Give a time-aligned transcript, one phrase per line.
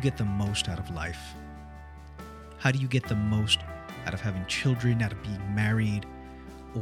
[0.00, 1.34] get the most out of life?
[2.58, 3.60] How do you get the most
[4.06, 6.06] out of having children, out of being married,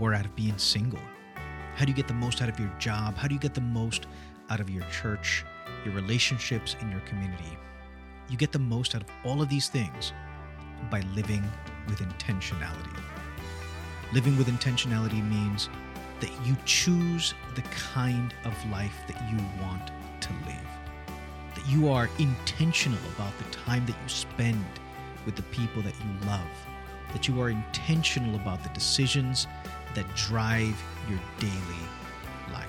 [0.01, 1.01] or out of being single?
[1.77, 3.17] How do you get the most out of your job?
[3.17, 4.07] How do you get the most
[4.51, 5.45] out of your church,
[5.85, 7.57] your relationships, in your community?
[8.29, 10.13] You get the most out of all of these things
[10.91, 11.43] by living
[11.89, 13.01] with intentionality.
[14.13, 15.69] Living with intentionality means
[16.21, 19.91] that you choose the kind of life that you want
[20.21, 20.78] to live.
[21.69, 24.65] You are intentional about the time that you spend
[25.27, 26.49] with the people that you love.
[27.13, 29.47] That you are intentional about the decisions
[29.95, 31.83] that drive your daily
[32.55, 32.67] life.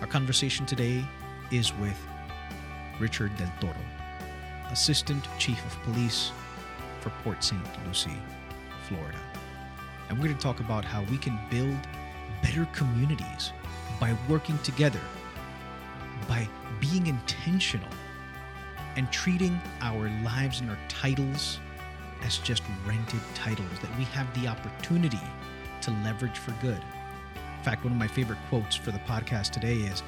[0.00, 1.04] Our conversation today
[1.50, 1.98] is with
[3.00, 3.74] Richard Del Toro,
[4.70, 6.30] Assistant Chief of Police
[7.00, 7.60] for Port St.
[7.84, 8.22] Lucie,
[8.86, 9.18] Florida.
[10.08, 11.76] And we're going to talk about how we can build
[12.44, 13.52] better communities
[13.98, 15.00] by working together,
[16.28, 16.48] by
[16.80, 17.88] being intentional,
[18.96, 21.60] and treating our lives and our titles
[22.22, 25.20] as just rented titles that we have the opportunity
[25.82, 26.80] to leverage for good.
[27.58, 30.02] In fact, one of my favorite quotes for the podcast today is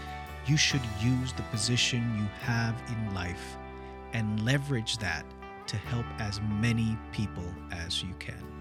[0.46, 3.56] You should use the position you have in life
[4.12, 5.24] and leverage that
[5.66, 8.57] to help as many people as you can.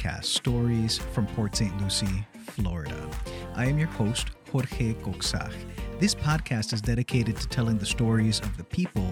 [0.00, 1.78] Podcast Stories from Port St.
[1.80, 3.08] Lucie, Florida.
[3.54, 5.52] I am your host, Jorge Coxach.
[5.98, 9.06] This podcast is dedicated to telling the stories of the people,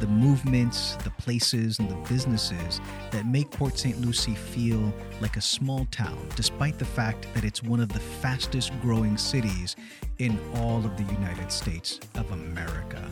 [0.00, 3.98] the movements, the places, and the businesses that make Port St.
[4.02, 8.72] Lucie feel like a small town, despite the fact that it's one of the fastest
[8.82, 9.76] growing cities
[10.18, 13.02] in all of the United States of America.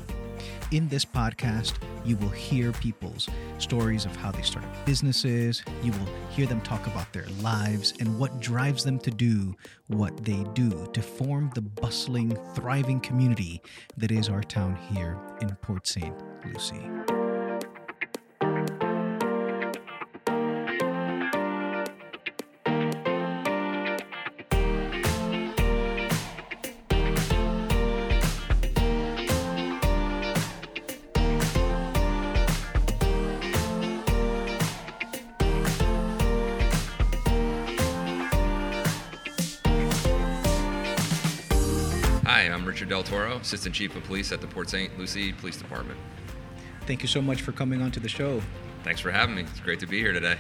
[0.73, 3.29] In this podcast, you will hear people's
[3.59, 5.63] stories of how they started businesses.
[5.83, 9.55] You will hear them talk about their lives and what drives them to do
[9.89, 13.61] what they do to form the bustling, thriving community
[13.99, 16.15] that is our town here in Port St.
[16.47, 17.22] Lucie.
[42.83, 44.99] Richard Del Toro, Assistant Chief of Police at the Port St.
[44.99, 45.97] Lucie Police Department.
[46.85, 48.43] Thank you so much for coming onto the show.
[48.83, 49.43] Thanks for having me.
[49.43, 50.37] It's great to be here today.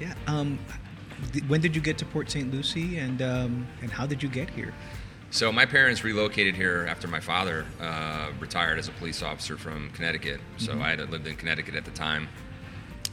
[0.00, 0.14] Yeah.
[0.26, 0.58] Um,
[1.34, 2.50] th- when did you get to Port St.
[2.50, 4.72] Lucie, and um, and how did you get here?
[5.30, 9.90] So my parents relocated here after my father uh, retired as a police officer from
[9.90, 10.40] Connecticut.
[10.56, 12.26] So I had lived in Connecticut at the time.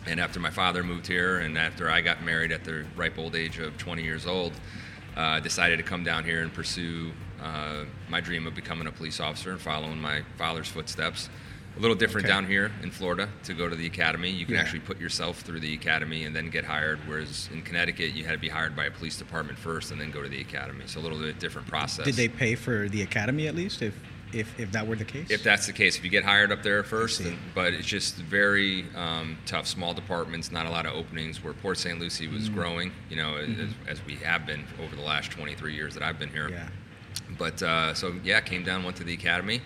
[0.07, 3.35] And after my father moved here, and after I got married at the ripe old
[3.35, 4.53] age of 20 years old,
[5.17, 7.11] uh, I decided to come down here and pursue
[7.43, 11.29] uh, my dream of becoming a police officer and following my father's footsteps.
[11.77, 12.33] A little different Okay.
[12.33, 14.29] down here in Florida to go to the academy.
[14.29, 14.61] You can Yeah.
[14.61, 18.33] actually put yourself through the academy and then get hired, whereas in Connecticut, you had
[18.33, 20.83] to be hired by a police department first and then go to the academy.
[20.87, 22.03] So a little bit different process.
[22.05, 23.93] Did they pay for the academy at least, if
[24.31, 25.31] if, if that were the case?
[25.31, 28.15] If that's the case, if you get hired up there first, then, but it's just
[28.17, 31.43] very um, tough, small departments, not a lot of openings.
[31.43, 31.99] Where Port St.
[31.99, 32.53] Lucie was Mm-hmm.
[32.55, 36.19] growing, you know, as, as we have been over the last 23 years that I've
[36.19, 36.49] been here.
[36.49, 36.67] yeah.
[37.37, 39.61] But uh, so yeah, came down, went to the academy,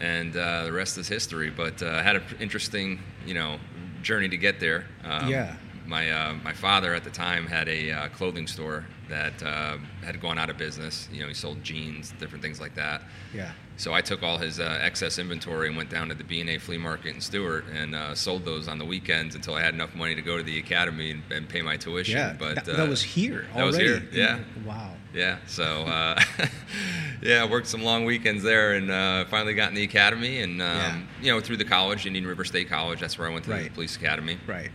[0.00, 1.50] and uh, the rest is history.
[1.50, 3.58] But uh, had an interesting, you know,
[4.02, 4.84] journey to get there.
[5.04, 5.56] Um, Yeah.
[5.86, 10.20] My uh, my father at the time had a uh, clothing store that uh, had
[10.20, 11.08] gone out of business.
[11.12, 13.02] You know, he sold jeans, different things like that.
[13.34, 13.50] Yeah.
[13.76, 16.78] So I took all his uh, excess inventory and went down to the B&A flea
[16.78, 20.14] market in Stuart and uh, sold those on the weekends until I had enough money
[20.14, 22.16] to go to the academy and, and pay my tuition.
[22.16, 22.36] Yeah.
[22.38, 24.38] but that, uh, that was here that was here, yeah.
[24.64, 24.92] Wow.
[25.12, 25.38] yeah.
[25.46, 26.20] So uh,
[27.22, 30.40] yeah, I worked some long weekends there and uh, finally got in the academy.
[30.42, 31.00] And um, Yeah.
[31.20, 33.64] you know, through the college, Indian River State College, that's where I went to Right.
[33.64, 34.38] the police academy.
[34.46, 34.70] Right.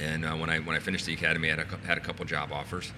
[0.00, 2.24] And uh, when I when I finished the academy, I had a, had a couple
[2.24, 2.92] job offers.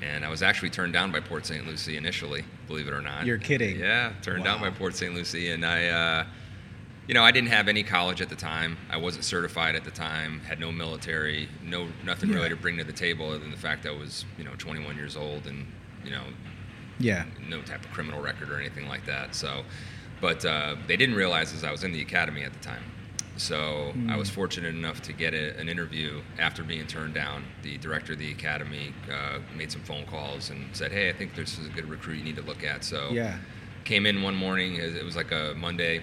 [0.00, 1.66] And I was actually turned down by Port St.
[1.66, 3.26] Lucie initially, believe it or not.
[3.26, 3.80] You're kidding.
[3.80, 5.12] Yeah, turned down by Port St.
[5.12, 6.24] Lucie, and I, uh,
[7.08, 8.76] you know, I didn't have any college at the time.
[8.90, 10.38] I wasn't certified at the time.
[10.40, 12.36] Had no military, no nothing Yeah.
[12.36, 14.94] really to bring to the table other than the fact I was, you know, 21
[14.96, 15.66] years old and,
[16.04, 16.22] you know,
[17.00, 17.24] Yeah.
[17.48, 19.34] no type of criminal record or anything like that.
[19.34, 19.64] So,
[20.20, 22.84] but uh, they didn't realize as I was in the academy at the time.
[23.38, 27.44] So I was fortunate enough to get a, an interview after being turned down.
[27.62, 31.34] The director of the academy uh, made some phone calls and said, "Hey, I think
[31.34, 33.38] this is a good recruit you need to look at." So Yeah.
[33.84, 34.74] came in one morning.
[34.76, 36.02] It was like a Monday,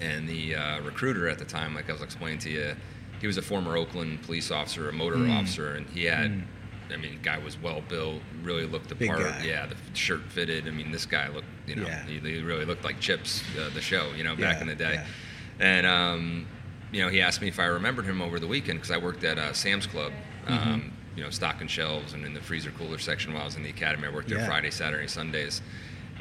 [0.00, 2.76] and the uh, recruiter at the time, like I was explaining to you,
[3.20, 5.38] he was a former Oakland police officer, a motor Mm.
[5.40, 6.42] officer, and he had.
[6.92, 9.20] I mean, guy was well built, really looked the Big part.
[9.22, 9.42] guy.
[9.44, 10.68] Yeah, the shirt fitted.
[10.68, 12.04] I mean, this guy looked, you know, Yeah.
[12.04, 14.74] he, he really looked like Chips, uh, the show, you know, back Yeah, in the
[14.74, 14.94] day.
[14.94, 15.06] yeah.
[15.62, 16.46] And um,
[16.92, 19.24] you know, he asked me if I remembered him over the weekend because I worked
[19.24, 20.12] at uh, Sam's Club,
[20.46, 20.68] Mm-hmm.
[20.72, 23.62] um, you know, stocking shelves and in the freezer cooler section while I was in
[23.62, 24.08] the academy.
[24.08, 24.46] I worked there Yeah.
[24.46, 25.60] Friday, Saturday, Sundays.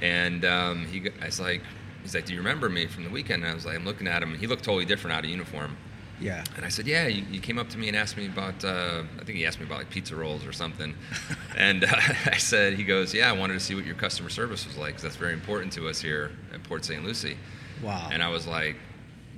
[0.01, 1.63] And um, he, I was like,
[2.03, 4.07] he's like, "Do you remember me from the weekend?" And I was like, I'm looking
[4.07, 5.75] at him, and he looked totally different out of uniform.
[6.19, 6.43] Yeah.
[6.55, 8.63] And I said, "Yeah, you, you came up to me and asked me about.
[8.63, 10.93] Uh, I think he asked me about like pizza rolls or something."
[11.57, 11.87] and uh,
[12.27, 14.89] I said, "He goes, yeah, I wanted to see what your customer service was like
[14.89, 17.03] because that's very important to us here at Port St.
[17.03, 17.37] Lucie."
[17.81, 18.09] Wow.
[18.11, 18.75] And I was like,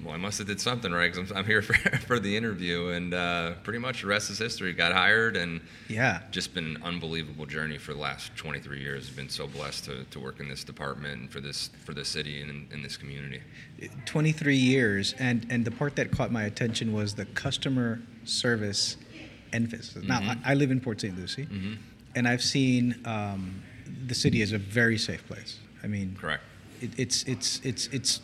[0.04, 1.74] "Well, I must have did something right because I'm, I'm here for,
[2.08, 4.74] for the interview." And uh, pretty much the rest is history.
[4.74, 6.22] Got hired and yeah.
[6.32, 9.10] just been an unbelievable journey for the last 23 years.
[9.10, 12.08] I've been so blessed to, to work in this department and for this for this
[12.10, 13.42] city and in, in this community.
[14.06, 18.98] 23 years and and the part that caught my attention was the customer service
[19.52, 20.40] emphasis now Mhm.
[20.46, 21.78] I, I live in port st lucie Mhm.
[22.16, 23.62] and i've seen um,
[24.08, 26.44] the city is a very safe place i mean Correct.
[26.82, 28.22] it, it's it's it's it's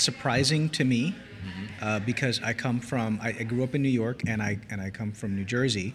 [0.00, 1.84] surprising to me Mm-hmm.
[1.84, 4.78] uh, because I come from I, I grew up in New York and I and
[4.78, 5.94] I come from New Jersey,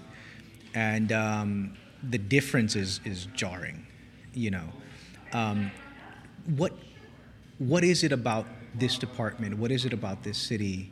[0.74, 3.86] and um, the difference is is jarring,
[4.34, 4.68] you know.
[5.34, 5.70] Um,
[6.58, 6.74] what
[7.60, 9.60] what is it about this department?
[9.60, 10.92] What is it about this city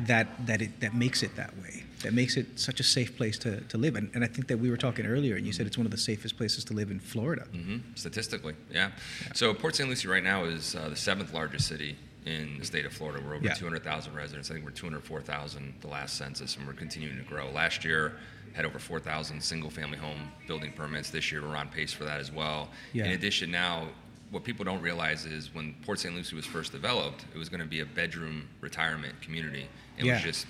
[0.00, 1.84] that that it that makes it that way?
[2.02, 3.96] That makes it such a safe place to, to live.
[3.96, 5.90] And, and I think that we were talking earlier, and you said it's one of
[5.90, 7.42] the safest places to live in Florida.
[7.52, 8.90] hmm Statistically, yeah.
[9.34, 9.88] So Port St.
[9.88, 13.22] Lucie right now is uh, the seventh largest city in the state of Florida.
[13.26, 13.54] We're over Yeah.
[13.54, 14.50] 200,000 residents.
[14.50, 17.50] I think we're 204,000 the last census, and we're continuing to grow.
[17.50, 18.14] Last year
[18.54, 21.10] had over 4,000 single-family home building permits.
[21.10, 22.68] This year we're on pace for that as well.
[22.92, 23.04] Yeah.
[23.06, 23.88] In addition, now
[24.30, 26.14] what people don't realize is when Port St.
[26.14, 29.66] Lucie was first developed, it was going to be a bedroom retirement community.
[29.96, 30.14] It Yeah.
[30.14, 30.46] was just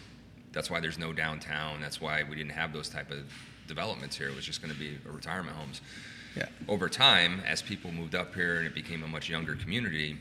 [0.53, 1.81] that's why there's no downtown.
[1.81, 3.33] That's why we didn't have those type of
[3.67, 4.29] developments here.
[4.29, 5.81] It was just going to be a retirement homes
[6.37, 6.47] Yeah.
[6.69, 10.19] over time, as people moved up here and it became a much younger community,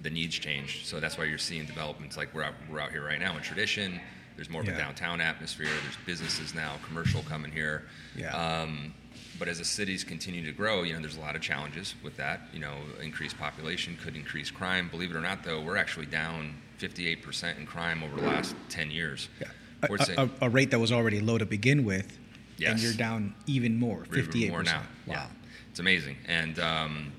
[0.00, 0.86] the needs changed.
[0.86, 3.42] So that's why you're seeing developments like we're out, we're out here right now in
[3.42, 4.00] tradition.
[4.36, 4.74] There's more of Yeah.
[4.74, 5.68] a downtown atmosphere.
[5.82, 7.86] There's businesses now, commercial coming here.
[8.16, 8.30] Yeah.
[8.34, 8.94] Um,
[9.38, 12.16] but as the cities continue to grow, you know, there's a lot of challenges with
[12.16, 12.48] that.
[12.52, 14.88] You know, increased population could increase crime.
[14.88, 18.90] Believe it or not, though, we're actually down 58% in crime over the last 10
[18.90, 19.28] years.
[19.40, 19.48] Yeah.
[19.88, 22.18] A, a, a rate that was already low to begin with,
[22.64, 24.50] and you're down even more, We're even 58%.
[24.50, 24.82] more now.
[25.06, 25.14] Wow.
[25.14, 25.26] Yeah.
[25.70, 26.16] It's amazing.
[26.26, 27.12] And, um,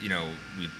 [0.00, 0.30] you know,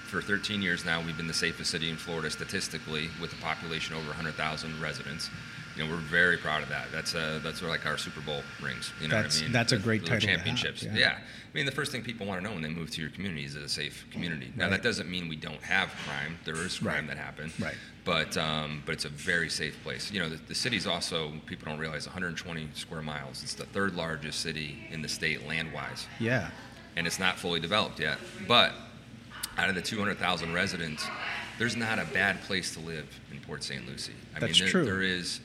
[0.04, 3.96] for 13 years now, we've been the safest city in Florida statistically with a population
[3.96, 5.30] over 100,000 residents.
[5.76, 6.86] You know, we're very proud of that.
[6.90, 8.92] That's uh, that's like our Super Bowl rings.
[9.00, 9.52] You know That's- what I mean?
[9.52, 10.82] that's a great the title to have, Championships.
[10.82, 10.92] yeah.
[10.94, 11.18] yeah.
[11.18, 13.44] I mean, the first thing people want to know when they move to your community
[13.44, 14.52] is it a safe community.
[14.56, 14.70] Now, Right.
[14.72, 16.38] that doesn't mean we don't have crime.
[16.44, 17.08] There is crime Right.
[17.08, 17.58] that happens.
[17.60, 17.74] Right.
[18.04, 20.10] But um, but it's a very safe place.
[20.10, 23.42] You know, the, the city's also people don't realize 120 square miles.
[23.42, 26.50] It's the third largest city in the state land-wise Yeah.
[26.96, 28.18] and it's not fully developed yet.
[28.48, 28.72] But
[29.58, 31.06] out of the 200,000 residents,
[31.58, 33.86] there's not a bad place to live in Port St.
[33.86, 34.12] Lucie.
[34.34, 34.84] I That's mean, there, true.
[34.84, 35.40] there is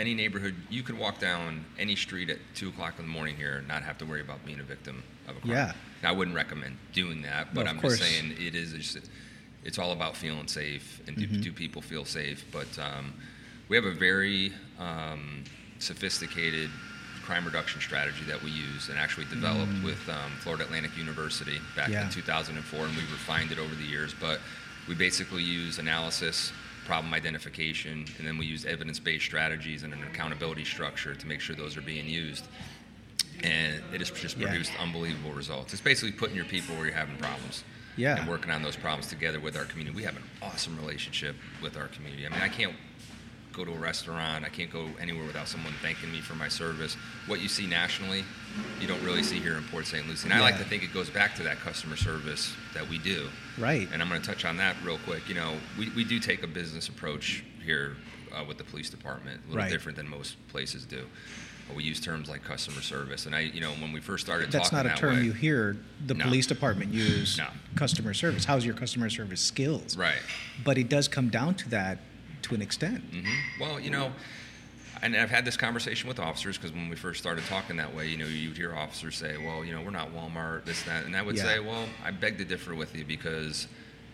[0.00, 3.58] any neighborhood you could walk down any street at two o'clock in the morning here
[3.58, 5.50] and not have to worry about being a victim of a crime.
[5.52, 5.72] Yeah.
[6.02, 7.98] Now, I wouldn't recommend doing that, but I'm course.
[7.98, 8.72] just saying it is.
[8.72, 8.96] It's,
[9.62, 11.40] it's all about feeling safe and do, Mm-hmm.
[11.42, 12.44] do people feel safe.
[12.50, 13.12] But um,
[13.68, 15.44] we have a very um,
[15.78, 16.70] sophisticated
[17.22, 21.88] crime reduction strategy that we use and actually developed with um, Florida Atlantic University back
[21.90, 21.92] Mm.
[21.92, 22.04] Yeah.
[22.04, 24.14] in 2004, and we refined it over the years.
[24.18, 24.40] But
[24.88, 26.52] we basically use analysis,
[26.90, 31.54] problem identification, and then we use evidence-based strategies and an accountability structure to make sure
[31.54, 32.46] those are being used.
[33.44, 34.48] And it has just Yeah.
[34.48, 35.72] produced unbelievable results.
[35.72, 37.62] It's basically putting your people where you're having problems
[37.96, 38.18] Yeah.
[38.18, 39.94] and working on those problems together with our community.
[39.94, 42.26] We have an awesome relationship with our community.
[42.26, 42.74] I mean, I can't
[43.52, 46.96] go to a restaurant, I can't go anywhere without someone thanking me for my service.
[47.26, 48.24] What you see nationally,
[48.80, 50.06] you don't really see here in Port St.
[50.08, 50.24] Lucie.
[50.28, 53.28] And I like to think it goes back to that customer service that we do.
[53.58, 53.88] Right.
[53.92, 55.28] And I'm going to touch on that real quick.
[55.28, 57.96] You know, we, we do take a business approach here
[58.34, 59.70] uh, with the police department, a little Right.
[59.70, 61.04] different than most places do.
[61.74, 64.70] We use terms like customer service, and I, you know, when we first started That's
[64.70, 66.24] talking not a that term way, you hear the No.
[66.24, 67.38] police department use.
[67.38, 67.46] No.
[67.76, 68.44] Customer service.
[68.44, 69.96] How's your customer service skills?
[69.96, 70.18] right?
[70.64, 71.98] But it does come down to that
[72.50, 73.02] to an extent.
[73.12, 74.12] hmm Well, you know,
[75.02, 78.08] and I've had this conversation with officers because when we first started talking that way,
[78.08, 81.16] you know, you'd hear officers say, "Well, you know, we're not Walmart, this, that," and
[81.16, 81.44] I would Yeah.
[81.44, 83.66] say, "Well, I beg to differ with you because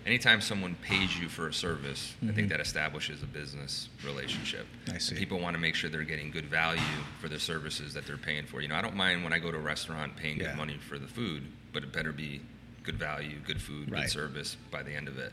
[0.05, 4.67] anytime someone pays you for a service, I think that establishes a business relationship.
[4.85, 4.95] Mm-hmm.
[4.95, 5.17] I see.
[5.17, 6.81] People want to make sure they're getting good value
[7.21, 8.61] for the services that they're paying for.
[8.61, 10.49] You know, I don't mind when I go to a restaurant paying Yeah.
[10.49, 12.41] good money for the food, but it better be
[12.85, 14.03] good value, good food, Right.
[14.03, 15.33] good service by the end of it.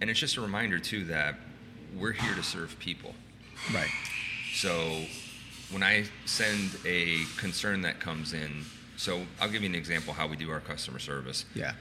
[0.00, 1.34] And it's just a reminder too that
[1.98, 3.14] we're here to serve people.
[3.72, 3.90] Right.
[4.54, 5.02] So
[5.70, 8.64] when I send a concern that comes in,
[8.96, 11.44] so I'll give you an example how we do our customer service.
[11.54, 11.72] Yeah.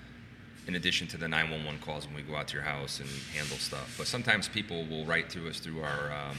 [0.67, 3.57] In addition to the 911 calls when we go out to your house and handle
[3.57, 6.37] stuff, but sometimes people will write to us through our um,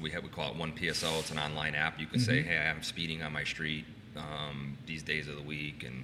[0.00, 1.20] we have we call it One PSL.
[1.20, 2.00] It's an online app.
[2.00, 3.84] You can say, "Hey, I'm speeding on my street
[4.16, 6.02] um, these days of the week," and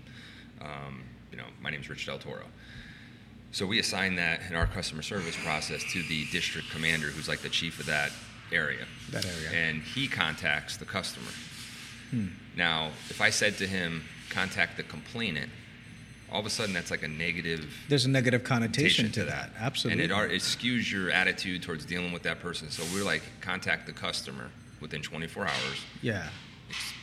[0.60, 2.44] um, you know, my name's Rich Del Toro.
[3.52, 7.40] So we assign that in our customer service process to the district commander, who's like
[7.40, 8.12] the chief of that
[8.52, 8.84] area.
[9.10, 9.50] That area.
[9.50, 11.30] And he contacts the customer.
[12.10, 12.26] Hmm.
[12.56, 15.50] Now, if I said to him, contact the complainant,
[16.30, 19.50] all of a sudden that's like a negative There's a negative connotation connotation to that.
[19.58, 20.04] Absolutely.
[20.04, 22.70] And it, are, it skews your attitude towards dealing with that person.
[22.70, 24.50] So we're like, contact the customer
[24.80, 26.28] within 24 hours yeah.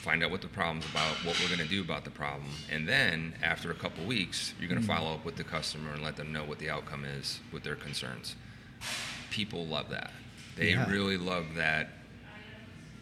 [0.02, 2.88] Find out what the problem's about, what we're going to do about the problem, and
[2.88, 4.96] then after a couple weeks, you're going to Mm-hmm.
[4.98, 7.76] follow up with the customer and let them know what the outcome is with their
[7.76, 8.36] concerns.
[9.32, 10.12] People love that.
[10.56, 10.90] They Yeah.
[10.90, 11.90] really love that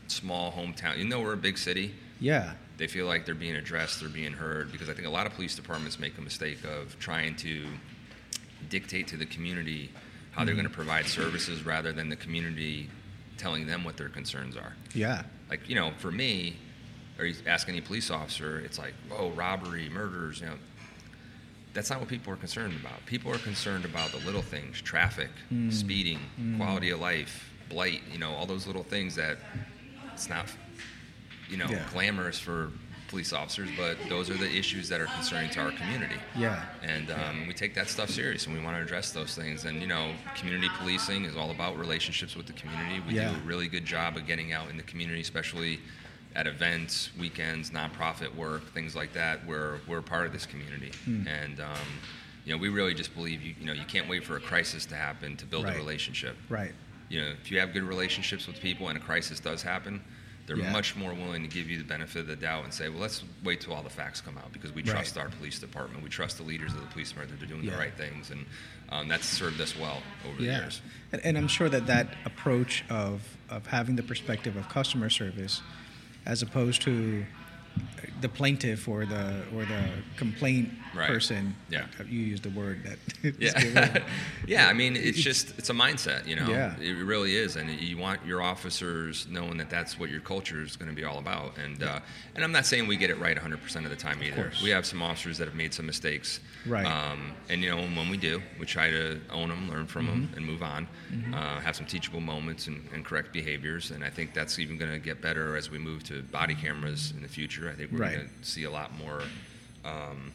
[0.08, 0.98] small hometown.
[0.98, 1.94] You know, we're a big city.
[2.20, 2.54] Yeah.
[2.78, 5.34] They feel like they're being addressed, they're being heard, because I think a lot of
[5.34, 7.66] police departments make a mistake of trying to
[8.70, 9.92] dictate to the community
[10.32, 10.62] how they're Mm-hmm.
[10.64, 12.90] going to provide services rather than the community
[13.44, 15.24] telling them what their concerns are Yeah.
[15.50, 16.56] like you know for me
[17.20, 20.56] or you ask any police officer it's like oh robbery murders you know
[21.74, 25.30] that's not what people are concerned about people are concerned about the little things traffic
[25.52, 25.74] Mm.
[25.74, 26.20] speeding
[26.56, 29.38] quality of life blight you know all those little things that
[30.14, 30.46] it's not
[31.50, 31.86] you know Yeah.
[31.92, 32.72] glamorous for
[33.14, 36.66] police officers but those are the issues that are concerning to our community Yeah.
[36.82, 39.80] and um, we take that stuff serious and we want to address those things and
[39.80, 43.30] you know community policing is all about relationships with the community we Yeah.
[43.30, 45.80] do a really good job of getting out in the community especially
[46.36, 51.28] at events weekends nonprofit work things like that where we're part of this community Hmm.
[51.28, 51.88] and um,
[52.46, 54.88] you know we really just believe you, you know you can't wait for a crisis
[54.88, 55.76] to happen to build Right.
[55.76, 56.74] a relationship Right.
[57.10, 60.02] you know if you have good relationships with people and a crisis does happen
[60.46, 60.72] they're Yeah.
[60.72, 63.24] much more willing to give you the benefit of the doubt and say, well, let's
[63.44, 64.92] wait till all the facts come out because we Right.
[64.92, 66.04] trust our police department.
[66.04, 67.72] We trust the leaders of the police department they're doing Yeah.
[67.72, 68.30] the right things.
[68.30, 68.46] And
[68.90, 70.60] um, that's served us well over the yeah.
[70.62, 70.82] years.
[71.12, 75.62] And, and I'm sure that that approach of, of having the perspective of customer service
[76.26, 77.26] as opposed to
[78.22, 79.84] the plaintiff or the or the
[80.18, 81.08] complaint Right.
[81.08, 81.56] person.
[81.72, 81.88] Yeah.
[82.08, 83.00] You used the word that.
[83.40, 84.04] Yeah,
[84.48, 84.68] yeah.
[84.68, 86.48] I mean, it's just it's a mindset, you know.
[86.48, 86.76] Yeah.
[86.80, 90.76] It really is, and you want your officers knowing that that's what your culture is
[90.76, 91.58] going to be all about.
[91.58, 92.00] And uh,
[92.36, 94.52] and I'm not saying we get it right 100 percent of the time either.
[94.62, 96.40] We have some officers that have made some mistakes.
[96.68, 96.86] Right.
[96.86, 100.14] Um, and you know, when we do, we try to own them, learn from them,
[100.28, 100.38] Mm-hmm.
[100.38, 100.88] and move on.
[101.34, 103.90] Uh, have some teachable moments and, and correct behaviors.
[103.90, 107.14] And I think that's even going to get better as we move to body cameras
[107.16, 107.63] in the future.
[107.70, 108.16] I think we're Right.
[108.16, 109.22] going to see a lot more.
[109.86, 110.32] Um,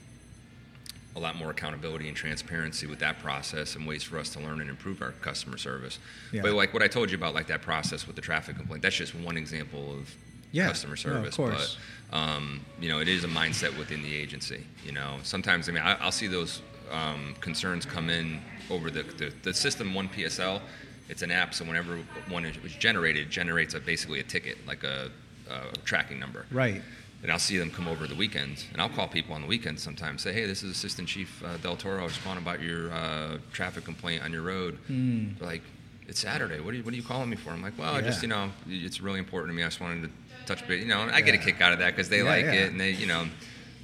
[1.17, 4.61] a lot more accountability and transparency with that process and ways for us to learn
[4.61, 5.99] and improve our customer service.
[6.33, 6.43] Yeah.
[6.43, 8.95] But like what I told you about, like that process with the traffic complaint, that's
[8.95, 10.15] just one example of
[10.53, 10.69] Yeah.
[10.69, 11.35] customer No, of service.
[11.37, 11.77] course.
[12.11, 14.65] But um, you know, it is a mindset within the agency.
[14.85, 19.03] You know, sometimes I mean, I, I'll see those um, concerns come in over the,
[19.03, 20.61] the the system one PSL.
[21.09, 21.97] It's an app, so whenever
[22.29, 25.11] one is is generated, it generates a, basically a ticket, like a,
[25.51, 26.47] a tracking number.
[26.53, 26.81] Right.
[27.23, 29.83] And I'll see them come over the weekends, and I'll call people on the weekends
[29.83, 30.23] sometimes.
[30.23, 32.01] Say, hey, this is Assistant Chief uh, Del Toro.
[32.01, 34.79] I was calling about your uh, traffic complaint on your road.
[34.89, 35.63] They're like,
[36.07, 36.61] it's Saturday.
[36.61, 37.51] What are you What are you calling me for?
[37.51, 39.65] I'm like, well, I just you know, it's really important to me.
[39.65, 40.11] I just wanted to
[40.47, 40.81] touch base.
[40.81, 42.53] You know, and I get a kick out of that because they Yeah, like yeah.
[42.53, 43.27] it, and they you know,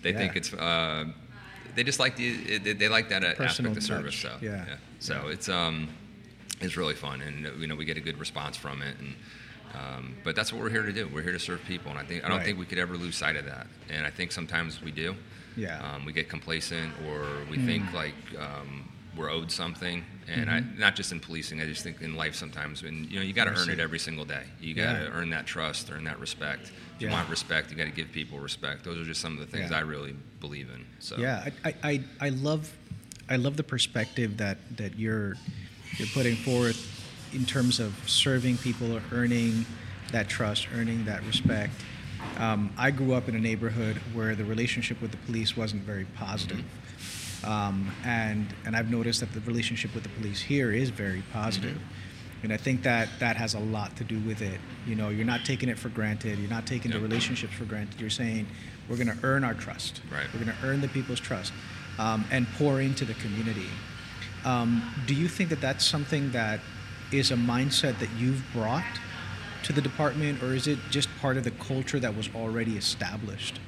[0.02, 0.18] they Yeah.
[0.18, 0.54] think it's.
[0.54, 1.06] Uh,
[1.74, 4.22] they just like the they, they like that uh, Personal aspect of service.
[4.22, 4.40] touch.
[4.40, 4.64] So Yeah.
[5.00, 5.88] So it's um,
[6.60, 9.16] it's really fun, and uh, you know, we get a good response from it, and.
[9.74, 11.08] Um, but that's what we're here to do.
[11.08, 12.46] We're here to serve people, and I think I don't Right.
[12.46, 13.66] think we could ever lose sight of that.
[13.90, 15.16] And I think sometimes we do.
[15.56, 15.80] Yeah.
[15.80, 17.66] Um, we get complacent, or we Mm.
[17.66, 20.04] think like um, we're owed something.
[20.26, 22.82] And I, not just in policing, I just think in life sometimes.
[22.82, 23.60] And you know, you got to Mm-hmm.
[23.60, 24.44] Earn it every single day.
[24.60, 25.10] You got to Yeah.
[25.12, 26.72] earn that trust, earn that respect.
[26.96, 28.84] If you want respect, you got to give people respect.
[28.84, 29.78] Those are just some of the things Yeah.
[29.78, 30.84] I really believe in.
[31.00, 32.72] So Yeah, I, I, I, I love
[33.28, 35.36] I love the perspective that, that you're
[35.98, 36.76] you're putting forth
[37.34, 39.66] in terms of serving people, or earning
[40.12, 41.72] that trust, earning that respect.
[42.38, 46.06] Um, I grew up in a neighborhood where the relationship with the police wasn't very
[46.16, 46.64] positive.
[47.44, 51.78] Um, and and I've noticed that the relationship with the police here is very positive.
[52.42, 54.60] And I think that that has a lot to do with it.
[54.86, 56.38] You know, you're not taking it for granted.
[56.38, 57.98] You're not taking the relationships for granted.
[57.98, 58.46] You're saying,
[58.86, 60.02] we're going to earn our trust.
[60.12, 60.26] Right.
[60.32, 61.54] We're going to earn the people's trust
[61.98, 63.68] um, and pour into the community.
[64.44, 66.60] Um, do you think that that's something that
[67.18, 68.84] is a mindset that you've brought
[69.64, 73.60] to the department, or is it just part of the culture that was already established?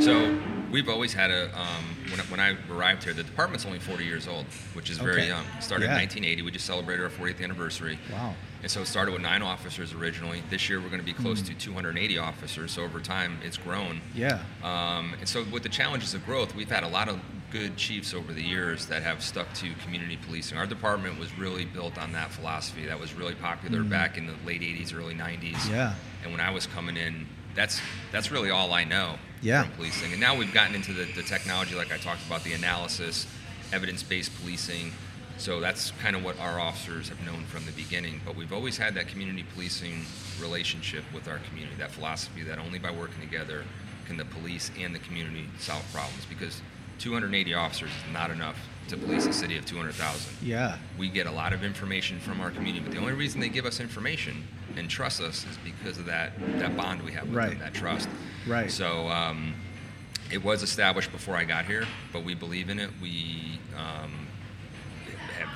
[0.00, 0.36] So
[0.72, 1.44] we've always had a.
[1.56, 5.12] Um, when, when I arrived here, the department's only 40 years old, which is very
[5.20, 5.28] Okay.
[5.28, 5.44] young.
[5.58, 5.90] It started Yeah.
[5.92, 6.42] in 1980.
[6.42, 7.98] We just celebrated our 40th anniversary.
[8.10, 8.34] Wow.
[8.62, 10.42] And so it started with nine officers originally.
[10.50, 11.46] This year we're going to be close Mhm.
[11.48, 12.72] to 280 officers.
[12.72, 14.00] So over time it's grown.
[14.14, 14.40] Yeah.
[14.64, 17.20] Um, and so with the challenges of growth, we've had a lot of
[17.50, 20.56] good chiefs over the years that have stuck to community policing.
[20.56, 22.86] Our department was really built on that philosophy.
[22.86, 23.88] That was really popular Mhm.
[23.90, 25.68] back in the late 80s, early 90s.
[25.68, 25.94] Yeah.
[26.22, 27.80] And when I was coming in, that's
[28.12, 29.62] that's really all I know Yeah.
[29.64, 30.12] from policing.
[30.12, 33.26] And now we've gotten into the, the technology, like I talked about, the analysis,
[33.72, 34.92] evidence-based policing.
[35.38, 38.20] So that's kind of what our officers have known from the beginning.
[38.24, 40.04] But we've always had that community policing
[40.40, 43.64] relationship with our community, that philosophy that only by working together
[44.06, 46.24] can the police and the community solve problems.
[46.26, 46.60] Because
[47.00, 48.56] 280 officers is not enough
[48.88, 50.76] to police a city of 200,000 Yeah.
[50.98, 53.64] we get a lot of information from our community, but the only reason they give
[53.64, 54.44] us information
[54.76, 57.50] and trust us is because of that that bond we have with Right.
[57.50, 58.08] them, that trust.
[58.46, 58.70] Right.
[58.70, 59.54] So um,
[60.30, 62.90] it was established before I got here, but we believe in it.
[63.00, 64.26] We um,
[65.38, 65.48] have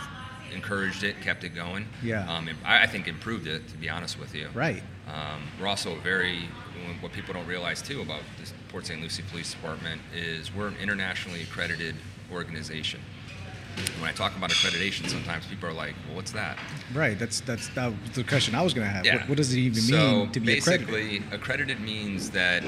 [0.52, 1.86] encouraged it, kept it going.
[2.02, 2.28] Yeah.
[2.32, 4.48] Um, I I think improved it, to be honest with you.
[4.54, 4.82] Right.
[5.08, 6.48] Um, we're also very,
[7.00, 9.00] what people don't realize too about the Port St.
[9.00, 11.94] Lucie Police Department is we're an internationally accredited
[12.32, 12.98] organization.
[14.00, 16.58] When I talk about accreditation, sometimes people are like, well, what's that?
[16.92, 17.16] Right.
[17.16, 19.06] That's that's that the question I was going to have.
[19.06, 19.18] Yeah.
[19.18, 20.88] What, what does it even so mean to be accredited?
[20.88, 22.64] So basically, accredited means that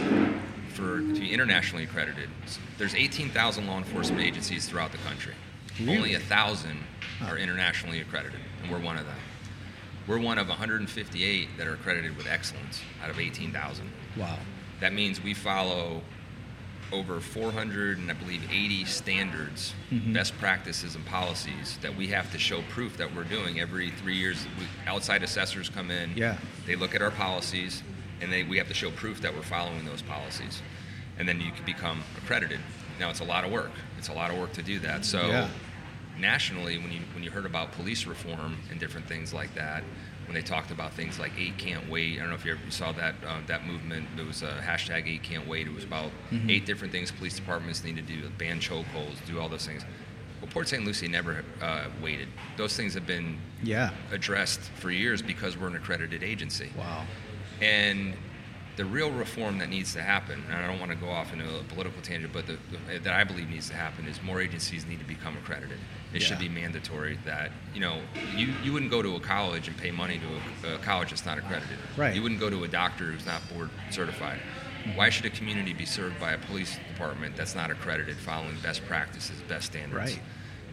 [0.74, 2.30] for to be internationally accredited,
[2.78, 5.34] there's 18,000 law enforcement agencies throughout the country.
[5.80, 5.96] Really?
[5.96, 6.84] Only a thousand
[7.18, 7.32] Huh.
[7.32, 9.16] are internationally accredited, and we're one of them.
[10.06, 13.90] We're one of 158 that are accredited with excellence out of 18,000.
[14.18, 14.38] Wow.
[14.80, 16.02] That means we follow
[16.92, 20.12] over 400 and I believe 80 standards, Mhm.
[20.12, 24.16] best practices, and policies that we have to show proof that we're doing every three
[24.16, 24.46] years.
[24.58, 26.36] We, outside assessors come in, Yeah.
[26.64, 27.82] they look at our policies,
[28.20, 30.62] and they, we have to show proof that we're following those policies,
[31.18, 32.60] and then you can become accredited.
[33.00, 33.72] Now it's a lot of work.
[33.98, 35.04] It's a lot of work to do that.
[35.04, 35.48] So Yeah.
[36.18, 39.82] nationally, when you when you heard about police reform and different things like that,
[40.26, 42.60] when they talked about things like eight can't wait, I don't know if you ever
[42.70, 44.08] saw that uh, that movement.
[44.16, 45.66] There was a hashtag eight can't wait.
[45.66, 46.50] It was about Mhm.
[46.50, 49.84] eight different things police departments need to do: ban chokeholds, do all those things.
[50.40, 50.84] Well, Port St.
[50.84, 52.28] Lucie never uh, waited.
[52.56, 53.90] Those things have been Yeah.
[54.10, 56.70] addressed for years because we're an accredited agency.
[56.76, 57.06] Wow.
[57.62, 58.14] And
[58.76, 61.44] the real reform that needs to happen, and I don't want to go off into
[61.44, 62.58] a political tangent, but the,
[62.88, 65.78] the, that I believe needs to happen is more agencies need to become accredited.
[66.12, 67.98] It should be mandatory that, you know,
[68.34, 70.18] you, you wouldn't go to a college and pay money
[70.62, 71.76] to a, a college that's not accredited.
[71.96, 72.14] Right.
[72.14, 74.38] You wouldn't go to a doctor who's not board certified.
[74.94, 78.86] Why should a community be served by a police department that's not accredited, following best
[78.86, 80.12] practices, best standards?
[80.12, 80.20] Right.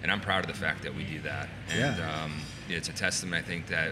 [0.02, 1.50] And I'm proud of the fact that we do that.
[1.72, 2.24] And Yeah.
[2.24, 2.34] um,
[2.70, 3.92] it's a testament, I think, that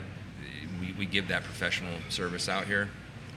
[0.80, 2.89] we, we give that professional service out here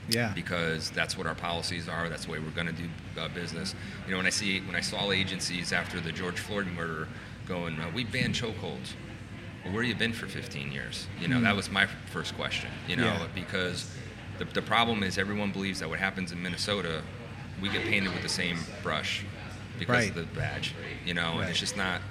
[0.09, 0.31] Yeah.
[0.35, 2.09] because that's what our policies are.
[2.09, 2.87] That's the way we're going to do
[3.19, 3.73] uh, business.
[4.05, 7.07] You know, when I see when I saw agencies after the George Floyd murder
[7.47, 8.93] going, uh, we banned chokeholds.
[9.63, 11.07] Well, where you been for 15 years?
[11.19, 11.43] You know, Mhm.
[11.43, 12.69] that was my first question.
[12.87, 13.27] You know, Yeah.
[13.33, 13.89] because
[14.37, 17.01] the, the problem is everyone believes that what happens in Minnesota,
[17.61, 19.23] we get painted with the same brush
[19.79, 20.09] because Right.
[20.09, 20.75] of the badge.
[21.05, 22.01] You know, and it's just not.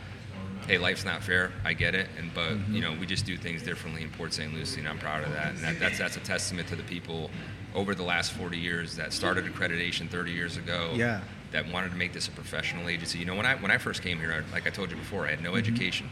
[0.66, 1.52] Hey, life's not fair.
[1.62, 2.74] I get it, and but Mhm.
[2.74, 4.52] you know we just do things differently in Port St.
[4.54, 5.48] Lucie, and I'm proud of that.
[5.50, 7.30] And that, that's that's a testament to the people
[7.74, 10.92] over the last 40 years that started accreditation 30 years ago.
[10.94, 11.20] Yeah.
[11.52, 13.18] That wanted to make this a professional agency.
[13.18, 15.26] You know, when I when I first came here, I- like I told you before,
[15.26, 15.58] I had no Mhm.
[15.58, 16.08] education.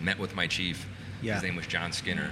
[0.00, 0.86] Met with my chief.
[1.22, 1.34] Yeah.
[1.34, 2.30] His name was John Skinner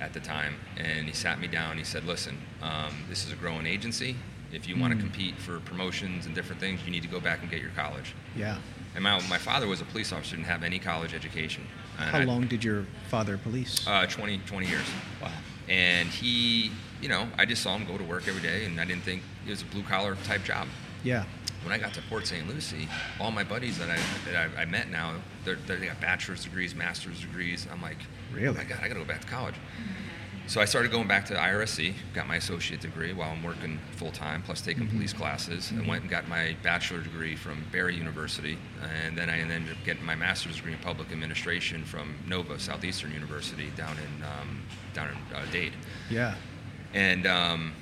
[0.00, 1.78] at the time, and he sat me down.
[1.78, 4.16] He said, "Listen, um, this is a growing agency.
[4.52, 5.02] If you want to Mm.
[5.02, 8.14] compete for promotions and different things, you need to go back and get your college."
[8.34, 8.56] Yeah.
[8.96, 11.64] And my, my father was a police officer, didn't have any college education.
[11.98, 13.86] And How I- long did your father police?
[13.86, 14.86] Uh, 20, 20 years.
[15.22, 15.30] wow.
[15.68, 18.84] And he, you know, I just saw him go to work every day, and I
[18.84, 20.68] didn't think it was a blue collar type job.
[21.02, 21.24] Yeah.
[21.64, 22.48] When I got to Port St.
[22.48, 22.88] Lucie,
[23.20, 23.98] all my buddies that I
[24.30, 27.66] that I, I met now, they're, they're, they got bachelor's degrees, master's degrees.
[27.70, 27.98] I'm like,
[28.32, 28.56] oh Really?
[28.56, 29.54] my god, I got to go back to college.
[30.46, 34.10] So I started going back to IRSC, got my associate degree while I'm working full
[34.10, 34.90] time, plus taking Mhm.
[34.92, 35.86] police classes, and Mhm.
[35.86, 38.58] went and got my bachelor degree from Barry University,
[39.04, 43.12] and then I ended up getting my master's degree in public administration from Nova Southeastern
[43.12, 45.72] University down in um, down in uh, Dade.
[46.08, 46.34] Yeah.
[46.94, 47.72] And um,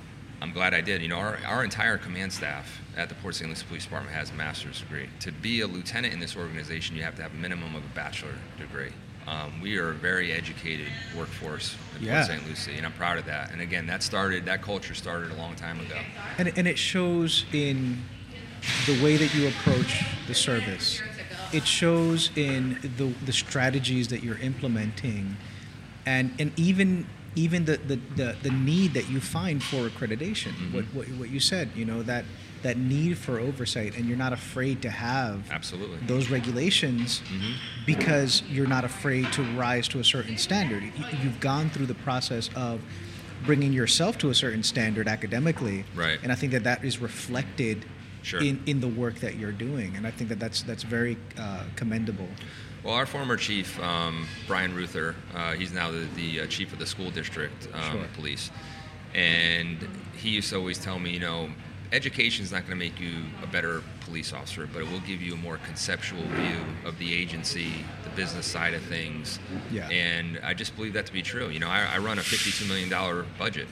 [0.40, 1.02] I'm glad I did.
[1.02, 3.48] You know, our, our entire command staff at the Port St.
[3.48, 5.08] Lucie Police Department has a master's degree.
[5.20, 7.94] To be a lieutenant in this organization, you have to have a minimum of a
[7.94, 8.92] bachelor degree.
[9.26, 12.24] Um, we are a very educated workforce in Yeah.
[12.26, 12.48] Port St.
[12.48, 13.50] Lucie, and I'm proud of that.
[13.52, 15.96] And again, that started that culture started a long time ago.
[16.38, 18.02] And, and it shows in
[18.86, 21.02] the way that you approach the service.
[21.52, 25.36] It shows in the, the strategies that you're implementing
[26.06, 30.72] and, and even even the, the, the, the need that you find for accreditation.
[30.72, 32.24] What, what, what you said, you know, that,
[32.62, 35.98] that need for oversight and you're not afraid to have Absolutely.
[36.06, 37.22] those regulations
[37.86, 40.82] because you're not afraid to rise to a certain standard.
[40.82, 40.90] You-
[41.22, 42.80] You've gone through the process of
[43.44, 46.18] bringing yourself to a certain standard academically, Right.
[46.22, 47.84] And I think that that is reflected
[48.22, 48.40] Sure.
[48.42, 51.62] in, in the work that you're doing, and I think that that's that's very uh,
[51.76, 52.26] commendable.
[52.84, 56.78] Well, our former chief, um, Brian Reuther, uh, he's now the, the uh, chief of
[56.78, 58.04] the school district um, Sure.
[58.14, 58.50] police,
[59.14, 59.78] and
[60.16, 61.50] he used to always tell me, you know,
[61.92, 65.20] education is not going to make you a better police officer, but it will give
[65.22, 69.38] you a more conceptual view of the agency, the business side of things.
[69.70, 69.88] Yeah.
[69.88, 71.48] And I just believe that to be true.
[71.48, 73.66] You know, I, I run a $52 million budget,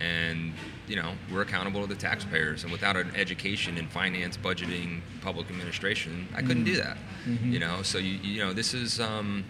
[0.00, 0.52] and
[0.88, 2.62] you know we're accountable to the taxpayers.
[2.64, 6.96] And without an education in finance, budgeting, public administration, I couldn't do that.
[7.44, 9.00] You know, so you you know this is.
[9.00, 9.44] Um,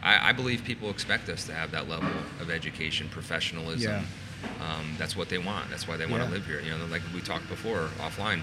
[0.00, 2.08] I, I believe people expect us to have that level
[2.40, 3.90] of education, professionalism.
[3.90, 4.02] Yeah.
[4.64, 5.68] Um, that's what they want.
[5.70, 6.28] That's why they want Yeah.
[6.28, 6.60] to live here.
[6.60, 8.42] You know, like we talked before offline.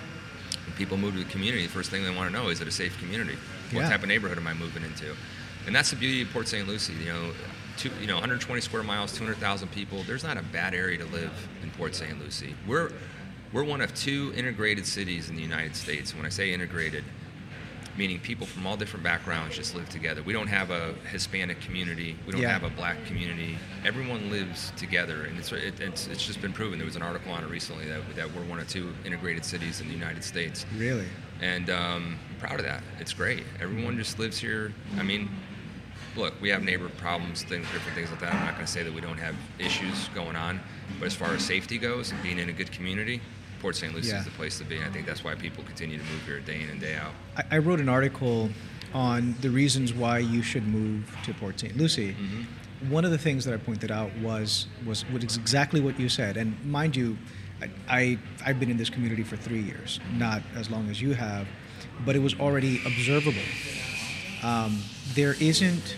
[0.66, 2.68] When people move to the community, the first thing they want to know is it
[2.68, 3.38] a safe community?
[3.72, 3.90] What Yeah.
[3.90, 5.16] type of neighborhood am I moving into?
[5.66, 6.68] And that's the beauty of Port St.
[6.68, 6.92] Lucie.
[6.94, 7.32] You know,
[7.78, 10.04] two, you know, 120 square miles, 200,000 people.
[10.04, 11.32] There's not a bad area to live
[11.64, 12.20] in Port St.
[12.22, 12.56] Lucie.
[12.68, 12.92] We're
[13.54, 16.14] we're one of two integrated cities in the United States.
[16.16, 17.04] When I say integrated,
[17.98, 20.22] meaning people from all different backgrounds just live together.
[20.24, 22.18] We don't have a Hispanic community.
[22.26, 22.50] We don't Yeah.
[22.52, 23.58] have a black community.
[23.86, 26.80] Everyone lives together, and it's, it, it's it's just been proven.
[26.80, 29.80] There was an article on it recently that, that we're one of two integrated cities
[29.80, 31.08] in the United States Really,
[31.42, 32.84] and um, I'm proud of that.
[33.00, 33.44] It's great.
[33.62, 34.74] Everyone just lives here.
[34.98, 35.30] I mean,
[36.16, 38.34] look, we have neighbor problems, things, different things like that.
[38.34, 40.60] I'm not going to say that we don't have issues going on,
[41.00, 43.22] but as far as safety goes and being in a good community,
[43.60, 43.94] Port St.
[43.94, 44.20] Lucie Yeah.
[44.20, 44.78] is the place to be.
[44.78, 47.12] And I think that's why people continue to move here day in and day out.
[47.38, 48.50] I, I wrote an article
[48.94, 51.76] on the reasons why you should move to Port St.
[51.76, 52.14] Lucie.
[52.14, 52.92] Mm-hmm.
[52.92, 56.38] One of the things that I pointed out was was was exactly what you said.
[56.38, 57.18] And mind you,
[57.62, 61.14] I, I I've been in this community for three years, not as long as you
[61.14, 61.48] have,
[62.06, 63.42] but it was already observable.
[64.44, 64.82] Um,
[65.16, 65.96] there isn't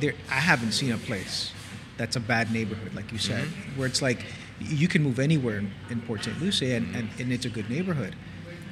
[0.00, 0.14] there.
[0.30, 1.52] I haven't seen a place
[1.96, 4.24] that's a bad neighborhood, like you said, where it's like
[4.60, 6.40] you can move anywhere in, in Port St.
[6.40, 8.14] Lucie and, and, and it's a good neighborhood.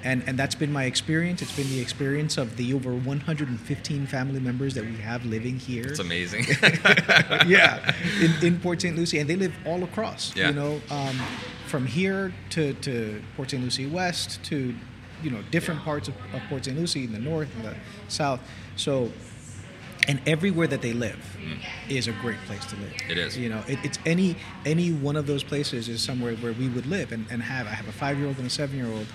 [0.04, 1.42] And, and that's been my experience.
[1.42, 5.87] It's been the experience of the over 115 family members that we have living here.
[5.87, 6.44] It's amazing.
[7.46, 8.96] yeah, in, in Port St.
[8.96, 10.35] Lucie, and they live all across.
[10.35, 10.48] Yeah.
[10.48, 11.16] You know, um,
[11.68, 13.62] from here to, to Port St.
[13.62, 14.74] Lucie West to,
[15.22, 16.76] you know, different parts of, of Port St.
[16.76, 17.76] Lucie in the north and the
[18.08, 18.40] south.
[18.74, 19.12] So,
[20.09, 21.37] and everywhere that they live
[21.88, 22.93] is a great place to live.
[22.93, 23.11] Mm.
[23.11, 23.37] It is.
[23.38, 26.87] You know, it, it's any any one of those places is somewhere where we would
[26.87, 27.67] live and, and have.
[27.67, 29.07] I have a five year old and a seven year old,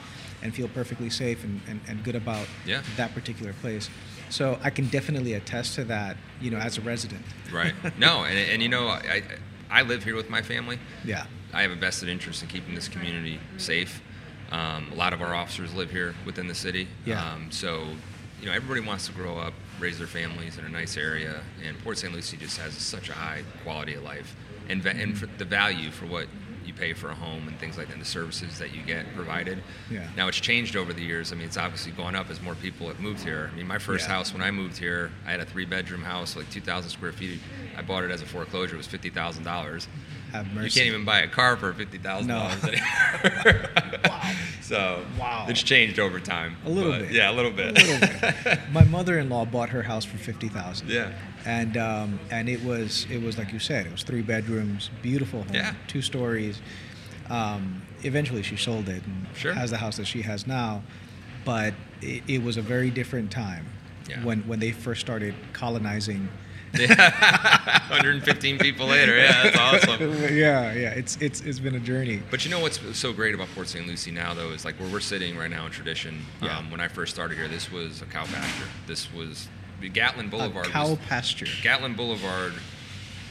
[0.42, 2.82] and feel perfectly safe and, and, and good about Yeah.
[2.96, 3.90] that particular place.
[4.30, 6.18] So I can definitely attest to that.
[6.42, 7.24] You know, as a resident.
[7.52, 7.74] right.
[7.98, 9.24] No, and, and you know, I,
[9.70, 10.80] I live here with my family.
[11.04, 11.26] Yeah.
[11.54, 14.02] I have a vested interest in keeping this community safe.
[14.52, 16.88] Um, a lot of our officers live here within the city.
[17.06, 17.34] Yeah.
[17.34, 17.88] Um, so,
[18.40, 21.78] you know, everybody wants to grow up, raise their families in a nice area, and
[21.84, 22.14] Port St.
[22.14, 24.36] Lucie just has such a high quality of life,
[24.70, 26.28] and and for the value for what
[26.66, 29.06] you pay for a home and things like that, and the services that you get
[29.16, 29.64] provided.
[29.90, 30.06] Yeah.
[30.18, 31.32] Now it's changed over the years.
[31.32, 33.50] I mean, it's obviously gone up as more people have moved here.
[33.54, 34.16] I mean, my first Yeah.
[34.16, 37.40] house when I moved here, I had a three-bedroom house, like 2,000 square feet.
[37.78, 38.76] I bought it as a foreclosure.
[38.76, 39.88] It was fifty thousand dollars.
[40.34, 40.66] Have mercy.
[40.66, 42.40] You can't even buy a car for fifty thousand No.
[42.40, 42.82] dollars.
[44.04, 44.32] Wow.
[44.68, 45.46] So Wow.
[45.48, 46.58] it's changed over time.
[46.66, 47.12] A little bit.
[47.12, 47.74] Yeah, a little A bit.
[47.76, 48.60] little bit.
[48.72, 50.90] My mother-in-law bought her house for fifty thousand.
[50.90, 51.12] yeah.
[51.46, 55.44] And um, and it was it was like you said, it was three bedrooms, beautiful
[55.44, 55.74] home, Yeah.
[55.88, 56.60] two stories.
[57.30, 59.54] Um, eventually, she sold it and Sure.
[59.54, 60.84] has the house that she has now.
[61.46, 63.66] But it, it was a very different time
[64.10, 64.22] Yeah.
[64.26, 66.28] when when they first started colonizing.
[66.78, 69.18] 115 people later.
[69.18, 70.12] Yeah, that's awesome.
[70.36, 72.22] yeah, yeah, it's it's it's been a journey.
[72.30, 73.86] But you know what's so great about Port St.
[73.88, 76.20] Lucie now, though, is like where we're sitting right now in tradition.
[76.42, 76.58] Yeah.
[76.58, 78.66] Um, when I first started here, this was a cow pasture.
[78.86, 79.48] This was
[79.94, 80.68] Gatlin Boulevard.
[80.68, 81.48] a cow was, pasture.
[81.62, 82.54] Gatlin Boulevard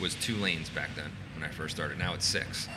[0.01, 1.99] was two lanes back then when I first started.
[1.99, 2.69] Now it's six.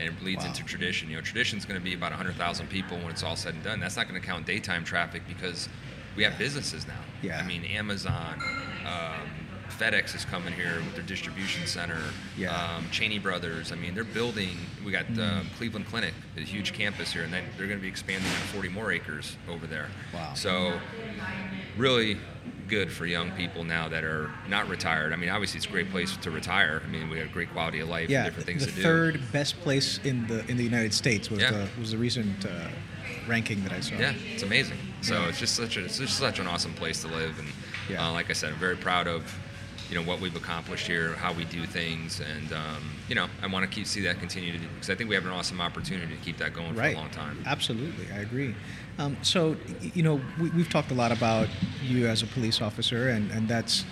[0.00, 0.50] And it leads Wow.
[0.50, 1.10] into tradition.
[1.10, 3.80] You know, tradition's going to be about 100,000 people when it's all said and done.
[3.80, 5.68] That's not going to count daytime traffic because
[6.16, 6.94] we have businesses now.
[7.20, 7.40] Yeah.
[7.40, 8.40] I mean, Amazon,
[8.86, 9.28] um,
[9.78, 12.00] FedEx is coming here with their distribution center.
[12.36, 12.50] Yeah.
[12.76, 13.70] Um, Cheney Brothers.
[13.70, 14.56] I mean, they're building.
[14.84, 17.88] We got uh, Cleveland Clinic, a huge campus here, and then they're going to be
[17.88, 19.88] expanding on 40 more acres over there.
[20.12, 20.34] Wow.
[20.34, 20.80] So,
[21.76, 22.18] really
[22.66, 25.12] good for young people now that are not retired.
[25.12, 26.82] I mean, obviously it's a great place to retire.
[26.84, 28.82] I mean, we have great quality of life, Yeah, and different things the to do.
[28.82, 31.50] third best place in the in the United States was Yeah.
[31.52, 32.68] the was the recent uh,
[33.28, 33.94] ranking that I saw.
[33.96, 34.76] Yeah, it's amazing.
[35.02, 35.28] So Yeah.
[35.28, 37.48] it's just such a it's just such an awesome place to live, and
[37.88, 38.06] Yeah.
[38.08, 39.22] uh, like I said, I'm very proud of
[39.88, 43.46] you know what we've accomplished here, how we do things, and um, you know I
[43.46, 46.14] want to keep see that continue to because I think we have an awesome opportunity
[46.14, 46.92] to keep that going right.
[46.92, 47.42] for a long time.
[47.46, 48.54] Absolutely, I agree.
[48.98, 49.56] Um, so,
[49.94, 51.48] you know, we, we've talked a lot about
[51.84, 53.84] you as a police officer, and, and that's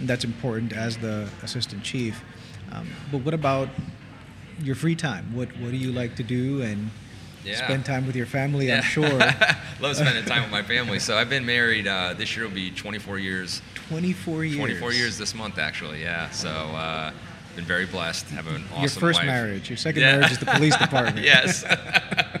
[0.00, 2.22] that's important as the assistant chief.
[2.72, 3.68] Um, but what about
[4.62, 5.34] your free time?
[5.34, 6.90] What what do you like to do and
[7.44, 7.56] Yeah.
[7.56, 8.68] spend time with your family?
[8.68, 8.78] Yeah.
[8.78, 9.08] I'm sure.
[9.80, 10.98] Love spending time with my family.
[10.98, 11.86] So I've been married.
[11.86, 13.62] Uh, this year will be 24 years.
[13.88, 14.56] 24 years.
[14.58, 16.00] 24 years this month, actually.
[16.02, 16.28] Yeah.
[16.30, 17.12] So uh,
[17.54, 18.26] been very blessed.
[18.30, 19.26] Have an awesome Your first wife.
[19.26, 19.70] marriage.
[19.70, 20.16] Your second Yeah.
[20.16, 21.24] marriage is the police department.
[21.24, 21.62] yes.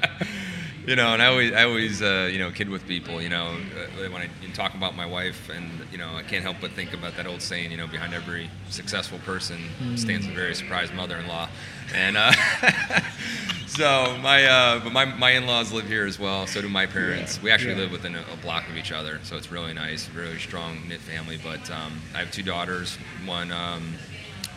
[0.86, 3.20] you know, and I always, I always, uh, you know, kid with people.
[3.20, 6.58] You know, uh, when I talk about my wife, and you know, I can't help
[6.60, 7.70] but think about that old saying.
[7.70, 9.58] You know, behind every successful person
[9.96, 11.48] stands a very surprised mother-in-law,
[11.94, 12.32] and uh,
[13.66, 16.46] so my, uh, but my, my in-laws live here as well.
[16.46, 17.36] So do my parents.
[17.36, 17.42] Yeah.
[17.44, 17.80] We actually Yeah.
[17.80, 21.00] live within a, a block of each other, so it's really nice, really strong knit
[21.00, 21.38] family.
[21.42, 22.96] But um, I have two daughters.
[23.24, 23.50] One.
[23.52, 23.94] Um,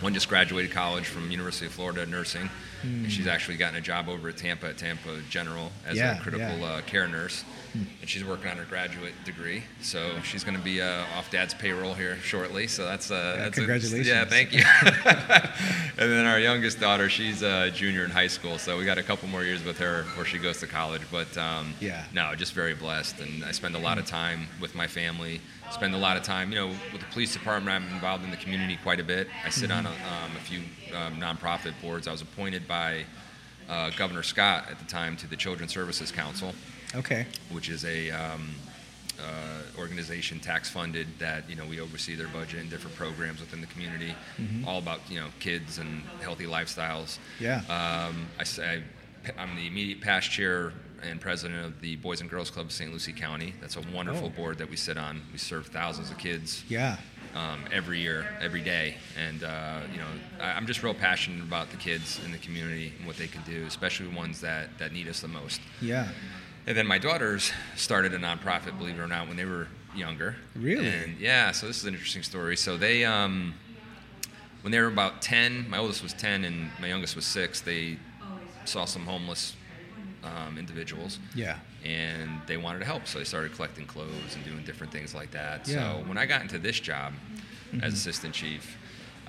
[0.02, 2.50] one just graduated college from University of Florida nursing,
[2.84, 6.22] and she's actually gotten a job over at Tampa at Tampa General as Yeah, a
[6.22, 6.66] critical yeah.
[6.66, 9.64] uh, care nurse, and she's working on her graduate degree.
[9.82, 12.68] So she's going to be uh, off Dad's payroll here shortly.
[12.68, 14.08] So that's uh, that's a- congratulations.
[14.08, 14.64] yeah, thank you.
[15.24, 19.04] and then our youngest daughter, she's a junior in high school, so we got a
[19.04, 21.02] couple more years with her before she goes to college.
[21.12, 22.04] But um, Yeah.
[22.14, 25.42] no, just very blessed, and I spend a lot of time with my family.
[25.72, 27.76] Spend a lot of time, you know, with the police department.
[27.86, 29.28] I'm involved in the community quite a bit.
[29.46, 30.62] I sit on a, um, a few
[30.96, 32.08] um, nonprofit boards.
[32.08, 33.04] I was appointed by
[33.70, 36.56] uh, Governor Scott at the time to the Children's Services Council,
[36.96, 37.26] Okay.
[37.52, 38.50] which is a um,
[39.20, 43.62] uh, organization tax funded that you know we oversee their budget and different programs within
[43.62, 44.16] the community,
[44.66, 47.18] all about you know kids and healthy lifestyles.
[47.40, 47.58] Yeah.
[47.70, 48.82] Um, I say
[49.38, 50.72] I'm the immediate past chair
[51.04, 52.92] and president of the Boys and Girls Club of St.
[52.92, 53.54] Lucie County.
[53.62, 54.30] That's a wonderful Oh.
[54.42, 55.22] board that we sit on.
[55.32, 56.98] We serve thousands of kids Yeah.
[57.36, 60.08] um, every year, every day, and uh, you know
[60.42, 63.42] I, I'm just real passionate about the kids in the community and what they can
[63.44, 65.60] do, especially ones that that need us the most.
[65.82, 66.08] Yeah.
[66.68, 70.36] And then my daughters started a nonprofit, believe it or not, when they were younger.
[70.56, 70.88] Really?
[70.88, 72.56] And yeah, so this is an interesting story.
[72.56, 73.54] So they, um,
[74.62, 77.98] when they were about 10, my oldest was 10 and my youngest was six, they
[78.66, 79.56] saw some homeless
[80.24, 81.58] um, individuals Yeah.
[81.84, 83.08] and they wanted to help.
[83.08, 85.68] So they started collecting clothes and doing different things like that.
[85.68, 85.94] Yeah.
[85.94, 87.14] So when I got into this job
[87.82, 88.78] as assistant chief,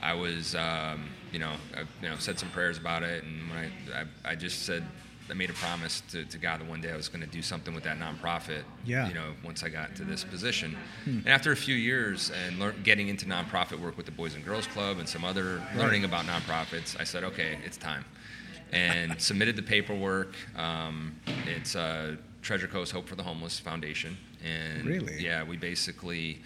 [0.02, 3.58] I was, um, you know, I, you know, said some prayers about it, and when
[3.94, 4.82] I, I, I just said,
[5.30, 7.40] I made a promise to, to God that one day I was going to do
[7.42, 8.62] something with that nonprofit.
[8.84, 9.08] Yeah.
[9.08, 12.74] You know, once I got into this position, and after a few years and lear-
[12.82, 16.24] getting into nonprofit work with the Boys and Girls Club and some other learning about
[16.26, 18.04] nonprofits, I said, okay, it's time
[18.72, 20.34] and submitted the paperwork.
[20.56, 21.16] Um,
[21.46, 25.22] it's uh, Treasure Coast Hope for the Homeless Foundation, and Really?
[25.22, 26.40] yeah, we basically.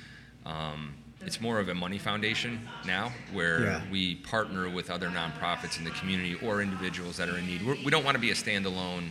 [0.47, 0.95] Um,
[1.27, 3.83] it's more of a money foundation now, where Yeah.
[3.91, 7.63] we partner with other nonprofits in the community or individuals that are in need.
[7.65, 9.11] We're, we don't want to be a standalone,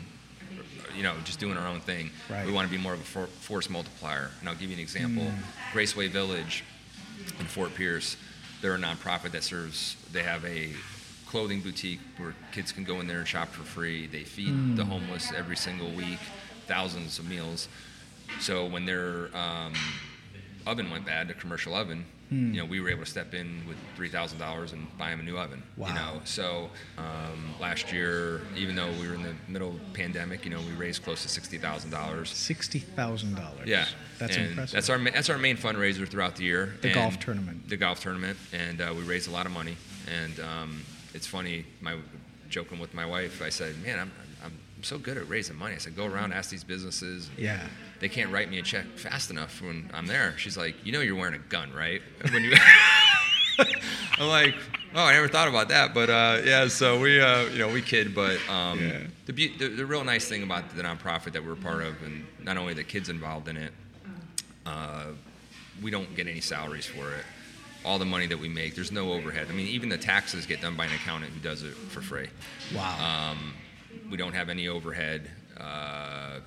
[0.95, 2.11] you know, just doing our own thing.
[2.29, 2.45] Right.
[2.45, 4.29] We want to be more of a for, force multiplier.
[4.39, 5.25] And I'll give you an example.
[5.73, 6.63] Graceway Village
[7.39, 8.15] in Fort Pierce,
[8.61, 9.95] they're a nonprofit that serves.
[10.11, 10.71] They have a
[11.27, 14.05] clothing boutique where kids can go in there and shop for free.
[14.05, 16.19] They feed the homeless every single week,
[16.67, 17.67] thousands of meals.
[18.39, 19.73] So when their um,
[20.65, 23.77] oven went bad, the commercial oven, you know, we were able to step in with
[23.95, 25.61] three thousand dollars and buy him a new oven.
[25.77, 25.87] Wow.
[25.87, 29.93] You know, so um, last year, even though we were in the middle of the
[29.93, 32.29] pandemic, you know, we raised close to sixty thousand dollars.
[32.29, 33.67] Sixty thousand dollars.
[33.67, 33.85] Yeah,
[34.17, 34.73] That's and impressive.
[34.73, 36.73] That's our that's our main fundraiser throughout the year.
[36.81, 37.69] The golf tournament.
[37.69, 39.77] The golf tournament, and uh, we raised a lot of money.
[40.11, 40.81] And um,
[41.13, 41.97] it's funny, my
[42.49, 44.11] joking with my wife, I said, "Man, I'm,
[44.83, 47.29] I'm so good at raising money." I said, "Go around, ask these businesses.
[47.37, 47.65] Yeah.
[48.01, 50.99] They can't write me a check fast enough when I'm there." She's like, "You know,
[50.99, 52.01] you're wearing a gun, right?"
[52.33, 52.53] When you
[54.19, 54.55] I'm like,
[54.93, 56.67] oh, I never thought about that, but uh, yeah.
[56.67, 58.99] So we, uh, you know, we kid, but um, Yeah.
[59.25, 62.25] the, beau- the the real nice thing about the nonprofit that we're part of, and
[62.43, 63.71] not only the kids involved in it,
[64.65, 65.05] uh,
[65.81, 67.23] we don't get any salaries for it.
[67.85, 69.47] All the money that we make, there's no overhead.
[69.49, 72.27] I mean, even the taxes get done by an accountant who does it for free.
[72.75, 73.31] Wow.
[73.31, 73.53] Um,
[74.09, 75.29] we don't have any overhead.
[75.59, 76.39] Uh,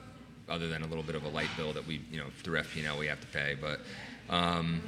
[0.48, 2.98] other than a little bit of a light bill that we, you know, through FP&L
[2.98, 3.56] we have to pay.
[3.60, 3.80] But
[4.30, 4.80] um,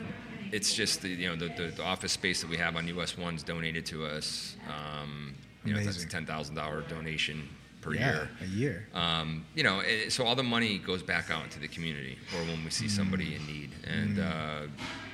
[0.53, 3.17] it's just the, you know the, the, the, office space that we have on US
[3.17, 4.57] One's donated to us.
[4.69, 7.49] Um, you know, that's a ten thousand dollar donation
[7.81, 8.31] per yeah, year.
[8.41, 8.87] A year.
[8.95, 12.45] Um, you know, it, so all the money goes back out into the community, or
[12.45, 12.91] when we see mm.
[12.91, 13.71] somebody in need.
[13.87, 14.65] And mm.
[14.65, 14.67] uh,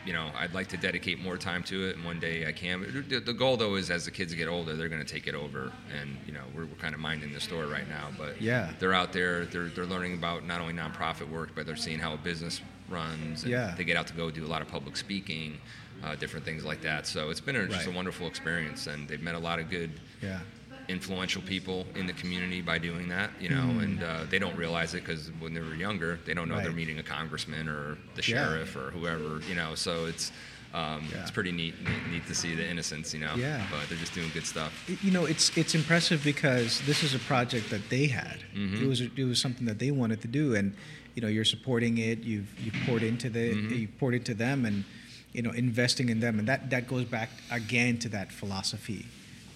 [0.04, 3.04] you know, I'd like to dedicate more time to it, and one day I can.
[3.08, 5.34] The, the goal, though, is as the kids get older, they're going to take it
[5.34, 8.08] over, and you know, we're, we're kind of minding the store right now.
[8.16, 11.76] But yeah, they're out there, they're they're learning about not only nonprofit work, but they're
[11.76, 13.44] seeing how a business runs.
[13.44, 15.58] yeah, they get out to go do a lot of public speaking,
[16.02, 17.06] uh, different things like that.
[17.06, 20.00] So it's been a, just a wonderful experience, and they've met a lot of good.
[20.22, 20.40] Yeah
[20.88, 23.82] influential people in the community by doing that, you know, mm.
[23.82, 26.64] and uh, they don't realize it because when they were younger, they don't know right.
[26.64, 28.82] they're meeting a congressman or the sheriff yeah.
[28.82, 29.74] or whoever, you know.
[29.74, 30.32] So it's
[30.74, 31.22] um, yeah.
[31.22, 33.34] it's pretty neat, neat, neat to see the innocence, you know.
[33.36, 33.64] Yeah.
[33.70, 34.72] But they're just doing good stuff.
[35.02, 38.38] You know, it's it's impressive because this is a project that they had.
[38.54, 38.84] Mm-hmm.
[38.84, 40.74] It was it was something that they wanted to do, and
[41.14, 42.20] you know, you're supporting it.
[42.20, 43.74] You've you poured into the mm-hmm.
[43.74, 44.84] you poured into them, and
[45.32, 49.06] you know, investing in them, and that that goes back again to that philosophy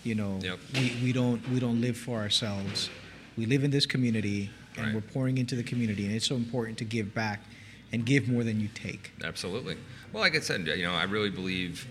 [0.04, 0.58] you know, yep.
[0.74, 2.90] we, we don't we don't live for ourselves.
[3.36, 4.94] We live in this community, and right.
[4.94, 7.40] we're pouring into the community, and it's so important to give back
[7.92, 9.12] and give more than you take.
[9.24, 9.76] Absolutely.
[10.12, 11.86] Well, like I said, you know, I really believe.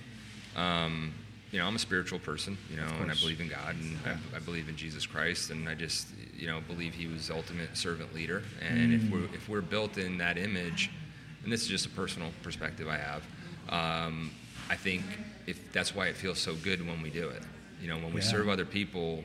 [0.55, 1.13] Um,
[1.51, 4.17] you know, I'm a spiritual person, you know, and I believe in God and yeah.
[4.33, 7.77] I, I, believe in Jesus Christ, and I just, you know, believe He was ultimate
[7.77, 8.43] servant leader.
[8.61, 8.95] And mm.
[8.95, 10.91] if we're if we're built in that image,
[11.43, 13.23] and this is just a personal perspective I have,
[13.69, 14.31] um,
[14.69, 15.03] I think
[15.45, 17.41] if that's why it feels so good when we do it.
[17.81, 18.27] You know, when we yeah.
[18.27, 19.23] serve other people,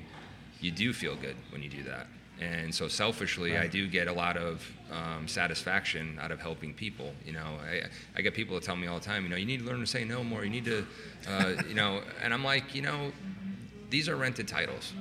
[0.61, 2.07] you do feel good when you do that.
[2.41, 3.63] And so selfishly, right.
[3.63, 7.13] I do get a lot of um, satisfaction out of helping people.
[7.25, 7.83] You know, I,
[8.17, 9.81] I get people that tell me all the time, you know, you need to learn
[9.81, 10.45] to say no more.
[10.45, 10.85] You need to,
[11.29, 13.13] uh, you know, and I'm like, you know,
[13.91, 14.93] these are rented titles.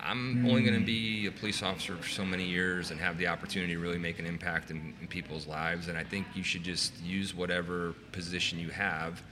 [0.00, 0.48] I'm mm.
[0.48, 3.72] only going to be a police officer for so many years and have the opportunity
[3.72, 5.88] to really make an impact in, in people's lives.
[5.88, 9.22] And I think you should just use whatever position you have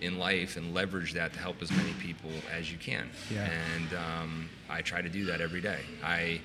[0.00, 3.08] in life and leverage that to help as many people as you can.
[3.32, 3.48] Yeah.
[3.48, 5.80] And um, I try to do that every day.
[6.02, 6.40] I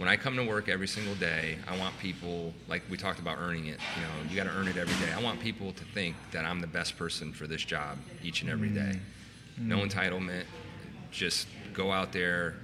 [0.00, 3.36] when I come to work every single day, I want people like we talked about
[3.38, 3.78] earning it.
[3.96, 5.12] You know, you got to earn it every day.
[5.12, 8.50] I want people to think that I'm the best person for this job each and
[8.50, 8.98] every day.
[9.60, 9.66] Mm.
[9.66, 10.44] No entitlement.
[11.10, 12.54] Just go out there,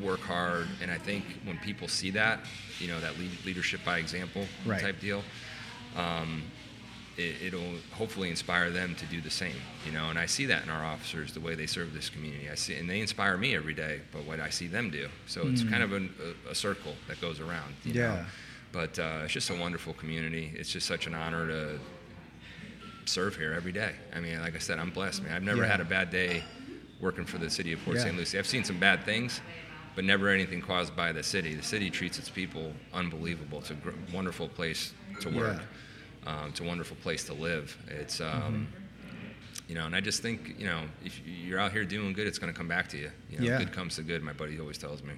[0.00, 2.40] work hard, and I think when people see that,
[2.78, 3.12] you know, that
[3.44, 4.80] leadership by example right.
[4.80, 5.22] type deal.
[5.96, 6.44] Um,
[7.16, 9.56] it, will hopefully inspire them to do the same.
[9.86, 12.48] You know, and I see that in our officers, the way they serve this community.
[12.50, 14.00] I see, and they inspire me every day.
[14.12, 15.70] But what I see them do, so it's mm.
[15.70, 17.74] kind of a, a, circle that goes around.
[17.84, 18.08] yeah.
[18.08, 18.24] Know?
[18.72, 20.52] But uh, it's just a wonderful community.
[20.56, 21.78] It's just such an honor to
[23.04, 23.92] serve here every day.
[24.14, 25.32] I mean, like I said, I'm blessed, man.
[25.32, 25.68] I've never yeah.
[25.68, 26.42] had a bad day
[27.00, 28.04] working for the city of Port yeah.
[28.04, 28.16] St.
[28.16, 28.38] Lucie.
[28.38, 29.40] I've seen some bad things,
[29.94, 31.54] but never anything caused by the city.
[31.54, 33.58] The city treats its people unbelievable.
[33.58, 35.58] It's a gr- wonderful place to work.
[35.58, 35.64] Yeah.
[36.26, 37.76] Um, it's a wonderful place to live.
[37.88, 38.64] It's um, mm-hmm.
[39.68, 42.38] you know, and I just think you know, if you're out here doing good, it's
[42.38, 43.10] going to come back to you.
[43.30, 43.58] You know, yeah.
[43.58, 44.22] good comes to good.
[44.22, 45.14] My buddy always tells me.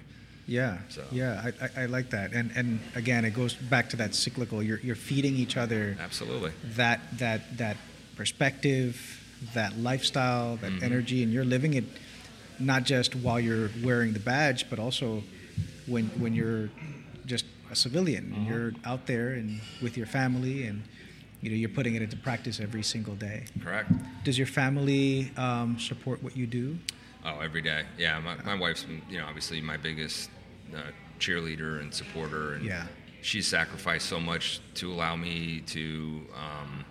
[0.47, 1.03] Yeah, so.
[1.11, 4.63] yeah, I, I, like that, and and again, it goes back to that cyclical.
[4.63, 5.97] You're you're feeding each other.
[5.99, 6.51] Absolutely.
[6.75, 7.75] That that that
[8.15, 9.21] perspective,
[9.53, 10.85] that lifestyle, that mm-hmm.
[10.85, 11.83] energy, and you're living it,
[12.59, 15.21] not just while you're wearing the badge, but also
[15.85, 16.69] when when you're
[17.25, 18.49] just a civilian and uh-huh.
[18.49, 20.83] you're out there and with your family and
[21.41, 23.45] you know you're putting it into practice every single day.
[23.63, 23.91] Correct.
[24.23, 26.77] Does your family um, support what you do?
[27.25, 27.83] Oh, every day.
[27.97, 30.29] Yeah, my, my wife's you know obviously my biggest
[30.75, 32.85] uh, cheerleader and supporter, and yeah.
[33.21, 36.21] she's sacrificed so much to allow me to.
[36.35, 36.85] Um,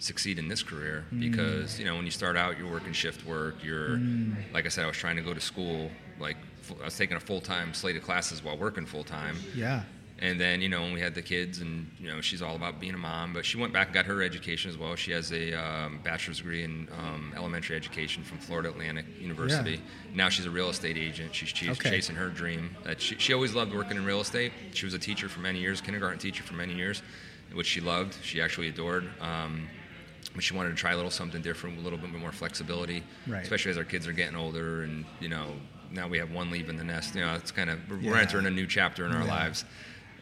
[0.00, 1.18] succeed in this career mm.
[1.18, 4.32] because you know when you start out you're working shift work you're mm.
[4.52, 6.36] like i said i was trying to go to school like
[6.80, 9.36] I was taking a full time slate of classes while working full time.
[9.54, 9.82] Yeah.
[10.20, 12.80] And then you know when we had the kids, and you know she's all about
[12.80, 14.96] being a mom, but she went back and got her education as well.
[14.96, 19.72] She has a um, bachelor's degree in um, elementary education from Florida Atlantic University.
[19.72, 19.78] Yeah.
[20.14, 21.34] Now she's a real estate agent.
[21.34, 21.90] She's okay.
[21.90, 22.76] chasing her dream.
[22.84, 24.52] That she, she always loved working in real estate.
[24.72, 27.02] She was a teacher for many years, kindergarten teacher for many years,
[27.52, 28.16] which she loved.
[28.22, 29.08] She actually adored.
[29.20, 29.68] Um,
[30.34, 33.42] but she wanted to try a little something different, a little bit more flexibility, right.
[33.42, 35.46] especially as our kids are getting older and you know
[35.90, 37.14] now we have one leaving the nest.
[37.14, 38.20] You know, it's kind of we're, yeah.
[38.20, 39.28] entering a new chapter in our yeah.
[39.28, 39.64] lives,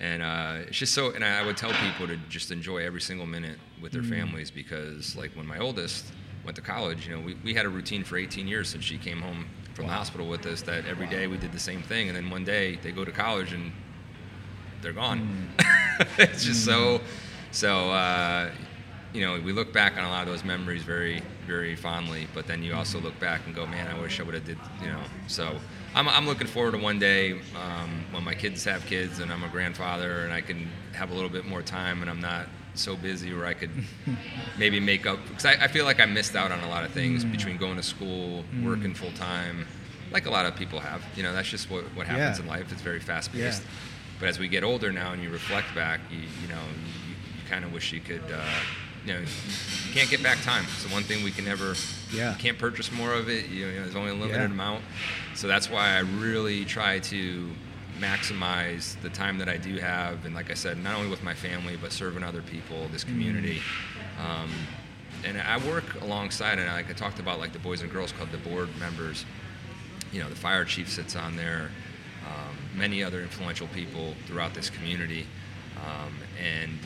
[0.01, 1.11] and uh, it's just so.
[1.11, 4.11] And I would tell people to just enjoy every single minute with their mm.
[4.11, 6.07] families because, like, when my oldest
[6.45, 8.99] went to college, you know, we, we had a routine for 18 years since she
[8.99, 9.93] came home from wow.
[9.93, 10.63] the hospital with us.
[10.63, 11.13] That every wow.
[11.13, 13.73] day we did the same thing, and then one day they go to college and
[14.83, 15.49] they're gone.
[15.59, 16.09] Mm.
[16.19, 16.73] it's just mm.
[16.73, 17.01] so.
[17.53, 18.51] So uh,
[19.17, 22.29] you know, we look back on a lot of those memories very, very fondly.
[22.35, 24.59] But then you also look back and go, man, I wish I would have did,
[24.83, 25.01] you know.
[25.27, 25.59] So
[25.95, 29.43] I'm, I'm looking forward to one day um, when my kids have kids and I'm
[29.43, 32.97] a grandfather and I can have a little bit more time and I'm not so
[32.97, 33.71] busy where I could
[34.59, 36.91] maybe make up because I, I, feel like I missed out on a lot of
[36.93, 37.33] things mm.
[37.33, 38.65] between going to school, mm.
[38.65, 39.67] working full time,
[40.13, 41.03] like a lot of people have.
[41.17, 42.45] You know, that's just what, what happens yeah.
[42.45, 42.71] in life.
[42.73, 43.63] It's very fast paced.
[43.63, 43.69] Yeah.
[44.21, 46.61] But as we get older now and you reflect back, you, you know,
[47.07, 48.23] you, you kind of wish you could.
[48.31, 48.45] Uh,
[49.07, 50.65] you know, you can't get back time.
[50.65, 51.75] It's the one thing we can never.
[52.13, 52.33] Yeah.
[52.33, 53.49] You can't purchase more of it.
[53.49, 54.45] You know, there's only a limited yeah.
[54.47, 54.85] amount.
[55.35, 57.51] So that's why I really try to
[58.01, 61.35] maximize the time that I do have, and like I said, not only with my
[61.35, 63.61] family but serving other people, this community.
[64.19, 64.25] Mm.
[64.25, 64.51] Um,
[65.25, 68.31] and I work alongside, and like I talked about, like the Boys and Girls Club,
[68.31, 69.25] the board members.
[70.13, 71.71] You know, the fire chief sits on there.
[72.27, 75.27] Um, many other influential people throughout this community,
[75.77, 76.79] um, and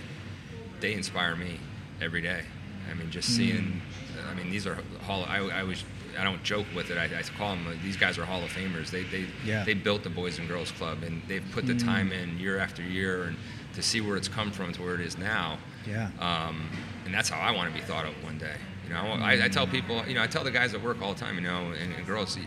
[0.81, 1.59] they inspire me
[2.01, 2.43] every day.
[2.91, 3.81] I mean, just seeing.
[4.17, 4.31] Mm.
[4.31, 5.25] I mean, these are hall.
[5.29, 5.85] I, I was.
[6.19, 6.99] I don't joke with it.
[6.99, 7.79] I, I, call them.
[7.85, 8.91] These guys are Hall of Famers.
[8.91, 9.65] They they yeah.
[9.65, 11.85] they built the Boys and Girls Club, and they've put the mm.
[11.85, 13.37] time in year after year, and
[13.75, 15.59] to see where it's come from to where it is now.
[15.87, 16.11] Yeah.
[16.19, 16.69] Um,
[17.05, 18.57] and that's how I want to be thought of one day.
[18.85, 19.23] You know, mm.
[19.23, 20.05] I, I, tell people.
[20.07, 21.37] You know, I tell the guys at work all the time.
[21.37, 22.39] You know, and, and girls.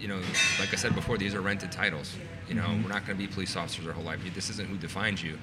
[0.00, 0.20] You know,
[0.60, 2.14] like I said before, these are rented titles.
[2.48, 2.84] You know, mm-hmm.
[2.84, 4.20] we're not going to be police officers our whole life.
[4.32, 5.36] This isn't who defines you.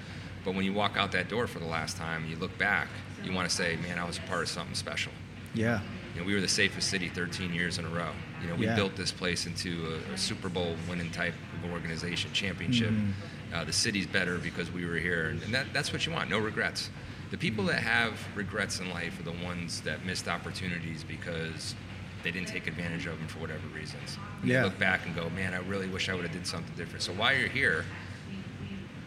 [0.46, 2.88] But when you walk out that door for the last time, you look back,
[3.26, 5.12] you want to say, man, I was a part of something special.
[5.54, 5.82] Yeah.
[6.14, 8.12] You know, we were the safest city 13 years in a row.
[8.42, 8.76] You know, we yeah.
[8.76, 12.92] built this place into a, a, Super Bowl winning type of organization, championship.
[12.92, 13.54] Mm-hmm.
[13.54, 16.30] Uh, the city's better because we were here, and, and that, that's what you want.
[16.30, 16.90] No regrets.
[17.32, 21.76] The people that have regrets in life are the ones that missed opportunities because
[22.24, 24.18] they didn't take advantage of them for whatever reasons.
[24.44, 24.60] yeah.
[24.60, 27.04] You look back and go, man, I really wish I would have did something different.
[27.04, 27.86] So while you're here,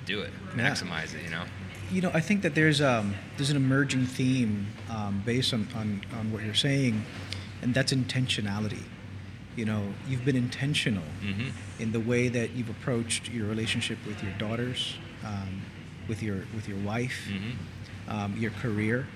[0.04, 1.20] do it, maximize yeah.
[1.20, 1.24] it.
[1.24, 1.44] You know.
[1.90, 6.02] You know, I think that there's um, there's an emerging theme um, based on, on
[6.18, 7.04] on what you're saying,
[7.62, 8.82] and that's intentionality.
[9.56, 11.48] You know, you've been intentional mm-hmm.
[11.82, 15.62] in the way that you've approached your relationship with your daughters, um,
[16.08, 17.52] with your with your wife, mm-hmm.
[18.10, 19.06] Um, your career,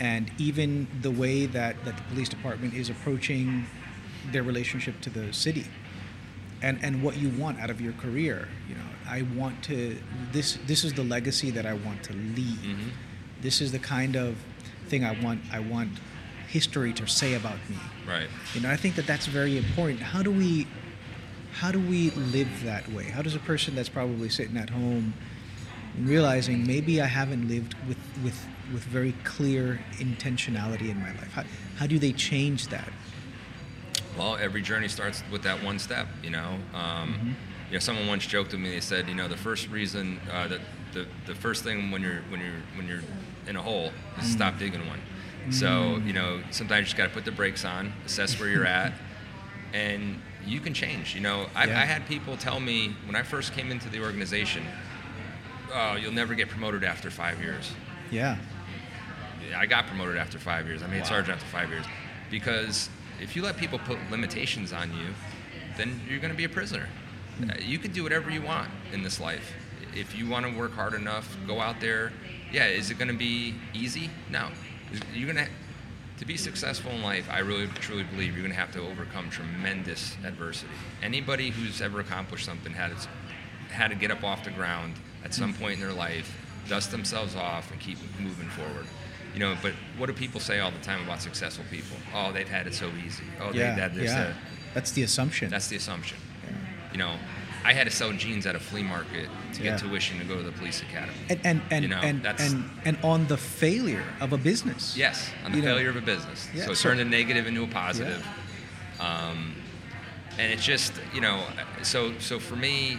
[0.00, 3.66] and even the way that, that the police department is approaching
[4.32, 5.66] their relationship to the city
[6.62, 9.96] and and what you want out of your career you know i want to
[10.32, 12.58] this this is the legacy that i want to leave.
[12.58, 12.88] Mm-hmm.
[13.40, 14.36] this is the kind of
[14.88, 15.90] thing i want i want
[16.48, 17.76] history to say about me.
[18.06, 18.28] Right.
[18.54, 20.00] You know i think that that's very important.
[20.00, 20.66] How do we
[21.52, 23.04] how do we live that way?
[23.04, 25.14] How does a person that's probably sitting at home
[26.02, 28.38] realizing maybe i haven't lived with with
[28.72, 31.32] with very clear intentionality in my life?
[31.32, 31.44] How,
[31.76, 32.90] how do they change that?
[34.18, 36.06] Well, every journey starts with that one step.
[36.22, 37.32] You know, um, mm-hmm.
[37.68, 38.70] You know, someone once joked with me.
[38.70, 40.60] They said, you know, the first reason uh, that
[40.92, 43.02] the, the first thing when you're when you're when you're
[43.46, 44.24] in a hole is mm-hmm.
[44.24, 44.98] stop digging one.
[44.98, 45.52] Mm-hmm.
[45.52, 48.66] So you know, sometimes you just got to put the brakes on, assess where you're
[48.66, 48.92] at,
[49.72, 51.14] and you can change.
[51.14, 51.80] You know, I, yeah.
[51.80, 54.64] I had people tell me when I first came into the organization,
[55.72, 57.72] "Oh, you'll never get promoted after five years."
[58.10, 58.38] Yeah.
[59.56, 60.82] I got promoted after five years.
[60.82, 61.08] I made wow.
[61.08, 61.84] sergeant after five years
[62.30, 62.88] because
[63.20, 65.08] if you let people put limitations on you,
[65.76, 66.88] then you're going to be a prisoner.
[67.42, 69.52] Uh, you can do whatever you want in this life.
[69.94, 72.12] If you want to work hard enough, go out there.
[72.52, 74.10] Yeah, is it going to be easy?
[74.30, 74.48] No.
[75.14, 75.50] You're going to
[76.18, 79.28] to be successful in life, I really truly believe you're going to have to overcome
[79.30, 80.72] tremendous adversity.
[81.02, 82.92] Anybody who's ever accomplished something had
[83.70, 85.62] had to get up off the ground at some hmm.
[85.62, 86.34] point in their life,
[86.68, 88.86] dust themselves off, and keep moving forward.
[89.34, 91.96] You know, but what do people say all the time about successful people?
[92.14, 93.24] Oh, they've had it so easy.
[93.38, 94.10] Oh, yeah, they've had this.
[94.10, 94.32] Yeah.
[94.72, 95.50] That's the assumption.
[95.50, 96.16] That's the assumption.
[96.96, 97.18] You know,
[97.62, 99.72] I had to sell jeans at a flea market to yeah.
[99.72, 101.12] get tuition to go to the police academy.
[101.28, 104.96] And and and, you know, and, and, and on the failure of a business.
[104.96, 105.98] Yes, on the failure know.
[105.98, 106.48] of a business.
[106.54, 108.26] Yeah, so it so, turned a negative into a positive.
[108.98, 109.28] Yeah.
[109.28, 109.56] Um,
[110.38, 111.44] and it's just you know,
[111.82, 112.98] so so for me,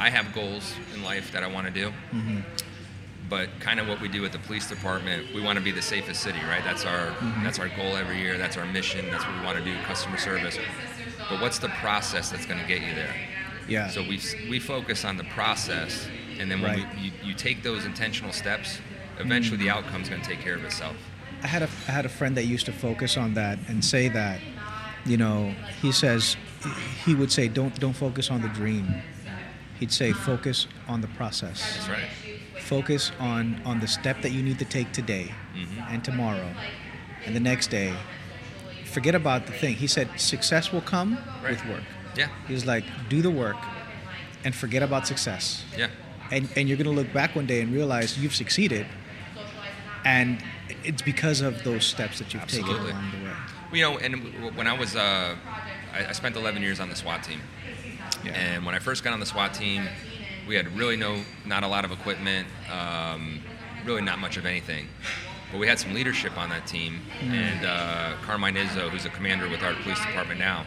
[0.00, 1.88] I have goals in life that I want to do.
[2.12, 2.40] Mm-hmm
[3.28, 5.82] but kind of what we do at the police department, we want to be the
[5.82, 6.62] safest city, right?
[6.62, 7.44] That's our mm-hmm.
[7.44, 8.36] that's our goal every year.
[8.36, 9.10] That's our mission.
[9.10, 10.58] That's what we want to do, customer service.
[11.28, 13.14] But what's the process that's going to get you there?
[13.68, 13.88] Yeah.
[13.88, 16.06] So we we focus on the process,
[16.38, 16.96] and then when right.
[16.96, 18.78] we, you, you take those intentional steps,
[19.18, 19.66] eventually mm-hmm.
[19.66, 20.96] the outcome's going to take care of itself.
[21.42, 24.08] I had a I had a friend that used to focus on that and say
[24.08, 24.40] that,
[25.06, 26.36] you know, he says
[27.04, 28.86] he would say don't don't focus on the dream.
[29.80, 31.76] He'd say focus on the process.
[31.76, 35.80] That's right focus on on the step that you need to take today mm-hmm.
[35.92, 36.48] and tomorrow
[37.26, 37.94] and the next day
[38.94, 41.10] forget about the thing he said success will come
[41.42, 41.50] right.
[41.52, 41.84] with work
[42.16, 43.60] yeah He was like do the work
[44.44, 45.90] and forget about success yeah
[46.30, 48.86] and and you're going to look back one day and realize you've succeeded
[50.04, 50.42] and
[50.84, 52.74] it's because of those steps that you've Absolutely.
[52.74, 53.34] taken along the way.
[53.72, 55.34] You know, and when I was, uh,
[55.92, 57.40] I, I spent 11 years on the SWAT team.
[58.24, 58.32] Yeah.
[58.32, 59.88] And when I first got on the SWAT team,
[60.46, 63.40] we had really no, not a lot of equipment, um,
[63.84, 64.88] really not much of anything.
[65.50, 67.00] But we had some leadership on that team.
[67.22, 70.64] And uh, Carmine Izzo, who's a commander with our police department now,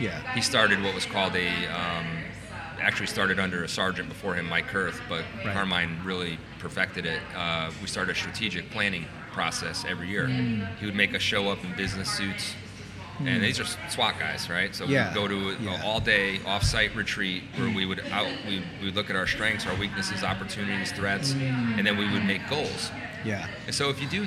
[0.00, 0.20] yeah.
[0.34, 2.06] he started what was called a, um,
[2.80, 5.52] actually started under a sergeant before him, Mike Kurth, but Right.
[5.54, 7.20] Carmine really perfected it.
[7.34, 10.26] Uh, we started a strategic planning process every year.
[10.78, 12.54] He would make us show up in business suits.
[13.20, 14.72] And these are SWAT guys, right?
[14.72, 15.12] So Yeah.
[15.12, 15.82] we would go to an Yeah.
[15.84, 19.74] all-day off-site retreat where we would out we we would look at our strengths, our
[19.74, 22.92] weaknesses, opportunities, threats, and then we would make goals.
[23.24, 23.48] Yeah.
[23.66, 24.26] And so if you do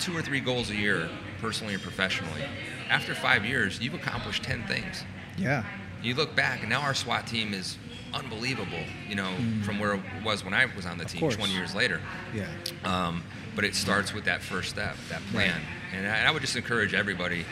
[0.00, 1.08] two or three goals a year,
[1.40, 2.42] personally and professionally,
[2.88, 5.04] after five years, you've accomplished 10 things.
[5.36, 5.64] Yeah.
[6.02, 7.78] You look back, and now our SWAT team is
[8.14, 9.32] unbelievable, you know,
[9.62, 11.36] from where it was when I was on the team course.
[11.36, 12.00] 20 years later.
[12.34, 12.46] Yeah.
[12.84, 13.22] Um,
[13.54, 15.60] but it starts with that first step, that plan.
[15.94, 17.44] And I, I would just encourage everybody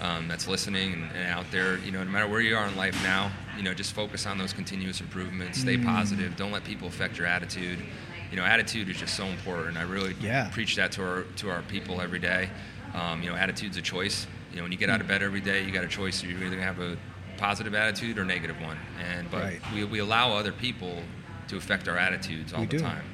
[0.00, 2.76] um, that's listening and, and out there, you know, no matter where you are in
[2.76, 5.60] life now, you know, just focus on those continuous improvements.
[5.60, 6.36] Stay positive.
[6.36, 7.78] Don't let people affect your attitude.
[8.30, 9.76] You know, attitude is just so important.
[9.76, 10.48] I really Yeah.
[10.50, 12.50] preach that to our to our people every day.
[12.94, 14.26] Um, you know, attitude's a choice.
[14.50, 16.22] You know, when you get out of bed every day, you got a choice.
[16.22, 16.96] You're either gonna have a
[17.36, 18.78] positive attitude or negative one.
[19.10, 19.60] And but Right.
[19.74, 21.02] we, we allow other people
[21.48, 22.82] to affect our attitudes all We the do.
[22.82, 23.04] time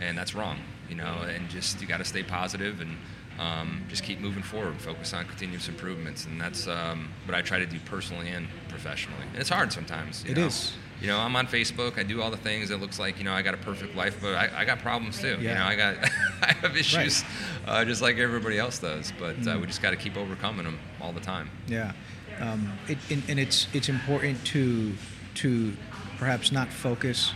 [0.00, 0.58] and that's wrong
[0.90, 2.96] you know and just you got to stay positive and
[3.38, 7.58] um, just keep moving forward focus on continuous improvements and that's um, what i try
[7.60, 10.72] to do personally and professionally and it's hard sometimes you It is.
[11.00, 13.32] You know i'm on facebook i do all the things it looks like you know
[13.32, 15.96] i got a perfect life but i, I got problems too you know i got
[16.42, 17.24] i have issues
[17.66, 20.78] uh, just like everybody else does but uh, we just got to keep overcoming them
[21.00, 21.92] all the time Yeah,
[22.40, 24.94] um, it, and, and it's it's important to
[25.34, 25.72] to
[26.18, 27.32] perhaps not focus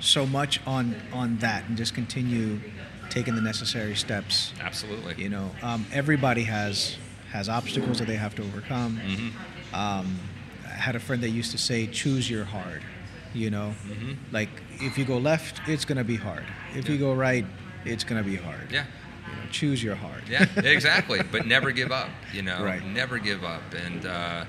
[0.00, 2.60] so much on on that and just continue
[3.10, 4.52] taking the necessary steps.
[4.60, 6.96] absolutely You know, um, everybody has
[7.30, 8.98] has obstacles that they have to overcome.
[9.04, 9.74] Mm-hmm.
[9.74, 10.18] Um,
[10.66, 12.82] I had a friend that used to say, "Choose your hard."
[13.34, 14.16] You know, Mhm.
[14.30, 16.44] like if you go left, it's gonna be hard.
[16.74, 17.46] If you go right,
[17.84, 18.70] it's gonna be hard.
[18.70, 18.84] yeah
[19.26, 20.22] You know, choose your hard.
[20.28, 21.20] Yeah, exactly.
[21.30, 22.10] but never give up.
[22.32, 22.84] You know, Right.
[22.84, 23.62] never give up.
[23.86, 24.44] And uh,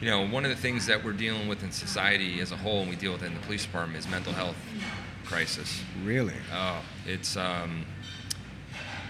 [0.00, 2.80] you know, one of the things that we're dealing with in society as a whole,
[2.82, 4.56] and we deal with it in the police department, is mental health
[5.24, 5.82] crisis.
[6.04, 6.34] really.
[6.52, 7.84] Oh, it's um,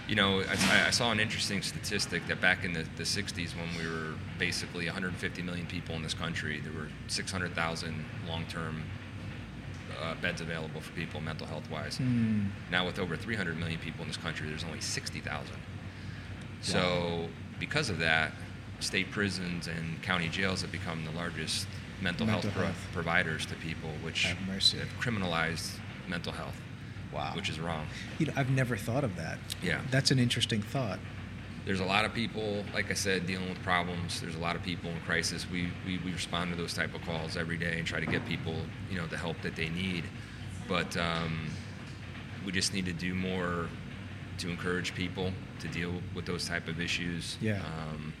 [0.07, 3.67] you know, I, I saw an interesting statistic that back in the, the 60s, when
[3.77, 8.83] we were basically 150 million people in this country, there were 600,000 long-term
[10.01, 11.97] uh, beds available for people mental health wise.
[11.97, 12.45] Hmm.
[12.71, 15.55] Now, with over 300 million people in this country, there's only 60,000.
[16.61, 17.27] So,
[17.59, 18.31] because of that,
[18.79, 21.67] state prisons and county jails have become the largest
[22.01, 22.55] mental, Mental health,
[22.91, 26.59] pro- providers to people, which Have have criminalized mental health,
[27.17, 27.33] Wow.
[27.35, 27.87] which is wrong.
[28.19, 29.39] You know, I've never thought of that.
[29.63, 29.81] Yeah.
[29.89, 30.99] That's an interesting thought.
[31.65, 34.21] There's a lot of people, like I said, dealing with problems.
[34.21, 35.49] There's a lot of people in crisis.
[35.49, 38.25] We, we, we respond to those type of calls every day and try to get
[38.25, 38.55] people,
[38.89, 40.05] you know, the help that they need.
[40.67, 41.49] But um,
[42.45, 43.67] we just need to do more
[44.37, 47.37] to encourage people to deal with those type of issues.
[47.41, 47.61] Yeah.
[47.65, 48.13] Um,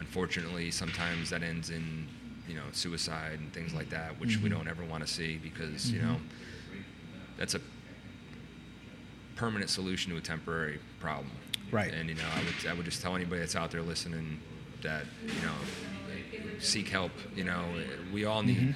[0.00, 2.06] unfortunately, sometimes that ends in,
[2.48, 4.54] you know, suicide and things like that, which we Mhm.
[4.54, 6.02] don't ever want to see because, you Mhm.
[6.02, 6.20] know,
[7.38, 7.60] that's a
[9.36, 11.30] permanent solution to a temporary problem.
[11.70, 11.92] Right.
[11.92, 14.40] And you know, I would I would just tell anybody that's out there listening
[14.82, 15.54] that you know,
[16.60, 17.12] seek help.
[17.34, 17.64] You know,
[18.12, 18.58] we all need.
[18.58, 18.74] Mhm.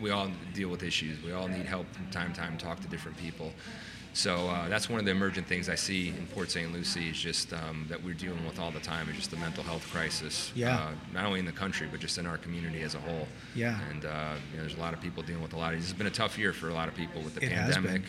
[0.00, 1.22] We all deal with issues.
[1.22, 2.58] We all need help from time to time.
[2.58, 3.54] Talk to different people.
[4.16, 6.72] So uh, that's one of the emergent things I see in Port St.
[6.72, 9.62] Lucie is just um, that we're dealing with all the time is just the mental
[9.62, 10.52] health crisis.
[10.54, 10.74] Yeah.
[10.74, 13.28] Uh, not only in the country but just in our community as a whole.
[13.54, 13.78] Yeah.
[13.90, 15.80] And uh, you know, there's a lot of people dealing with a lot of.
[15.80, 18.04] This has been a tough year for a lot of people with the It pandemic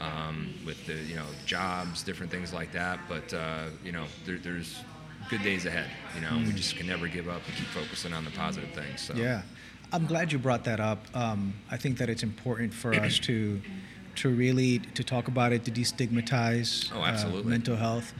[0.00, 3.00] um, with the you know jobs, different things like that.
[3.08, 4.84] But uh, you know, there, there's
[5.30, 5.90] good days ahead.
[6.14, 9.00] You know, we just can never give up and keep focusing on the positive things.
[9.00, 9.18] So Mm.
[9.18, 9.42] Yeah,
[9.92, 11.04] I'm glad you brought that up.
[11.12, 13.60] Um, I think that it's important for us to
[14.16, 18.12] to really to talk about it, to destigmatize Oh, uh, mental health,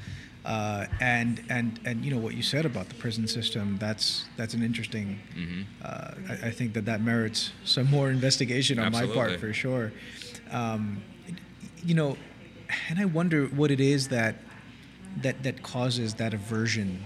[0.45, 3.77] uh, and and and you know what you said about the prison system.
[3.79, 5.19] That's that's an interesting.
[5.37, 5.65] Mhm.
[5.83, 9.93] Uh, I, I think that that merits some more investigation on my part for sure.
[10.51, 11.03] Um,
[11.85, 12.17] you know,
[12.89, 14.37] and I wonder what it is that
[15.23, 17.05] that that causes that aversion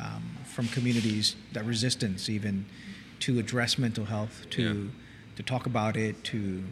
[0.00, 2.66] um, from communities, that resistance even
[3.20, 4.90] to address mental health, to Yeah.
[5.36, 6.62] to talk about it, to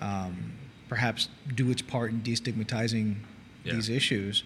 [0.00, 0.52] um,
[0.90, 3.14] perhaps do its part in destigmatizing
[3.64, 3.74] Yeah.
[3.74, 4.42] these issues.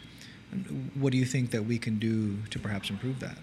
[0.94, 3.38] What do you think that we can do to perhaps improve that?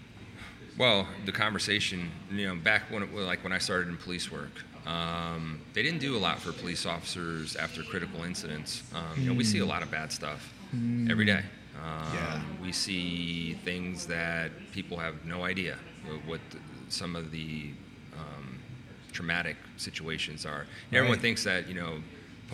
[0.78, 4.54] Well, the conversation, you know, back when it, like when I started in police work,
[4.86, 8.82] um, they didn't do a lot for police officers after critical incidents.
[8.94, 10.52] Um, you know, we see a lot of bad stuff
[11.10, 11.42] every day.
[11.82, 12.42] Um, Yeah.
[12.62, 15.76] We see things that people have no idea
[16.26, 17.70] what- the- some of the
[18.16, 18.58] um,
[19.12, 20.66] traumatic situations are.
[20.92, 22.02] Everyone thinks that you know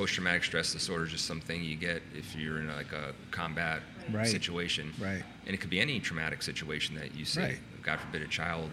[0.03, 3.82] post-traumatic stress disorder is just something you get if you're in like a combat
[4.12, 4.26] Right.
[4.28, 5.22] situation, Right.
[5.44, 7.40] and it could be any traumatic situation that you see.
[7.40, 7.59] Right.
[7.82, 8.70] God forbid a child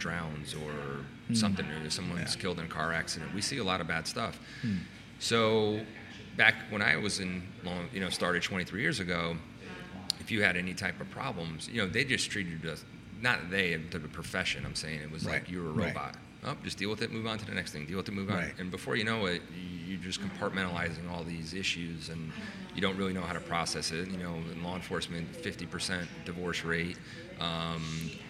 [0.00, 0.74] drowns or
[1.32, 2.34] something, or someone's.
[2.34, 2.40] Yeah.
[2.42, 3.32] killed in a car accident.
[3.32, 4.38] We see a lot of bad stuff.
[4.62, 4.78] Hmm.
[5.20, 5.80] So
[6.36, 9.36] back when I was in, long, you know, started 23 years ago,
[10.20, 12.84] if you had any type of problems, you know, they just treated us,
[13.22, 15.86] not they, the profession, I'm saying, it was like you were a right.
[15.94, 16.16] robot.
[16.46, 18.28] Oh, just deal with it, move on to the next thing, deal with it, move
[18.30, 18.36] on.
[18.36, 18.54] Right.
[18.58, 19.40] And before you know it,
[20.04, 22.30] you're just compartmentalizing all these issues and
[22.74, 24.10] you don't really know how to process it.
[24.10, 26.98] You know, in law enforcement, 50% divorce rate.
[27.40, 27.82] Um,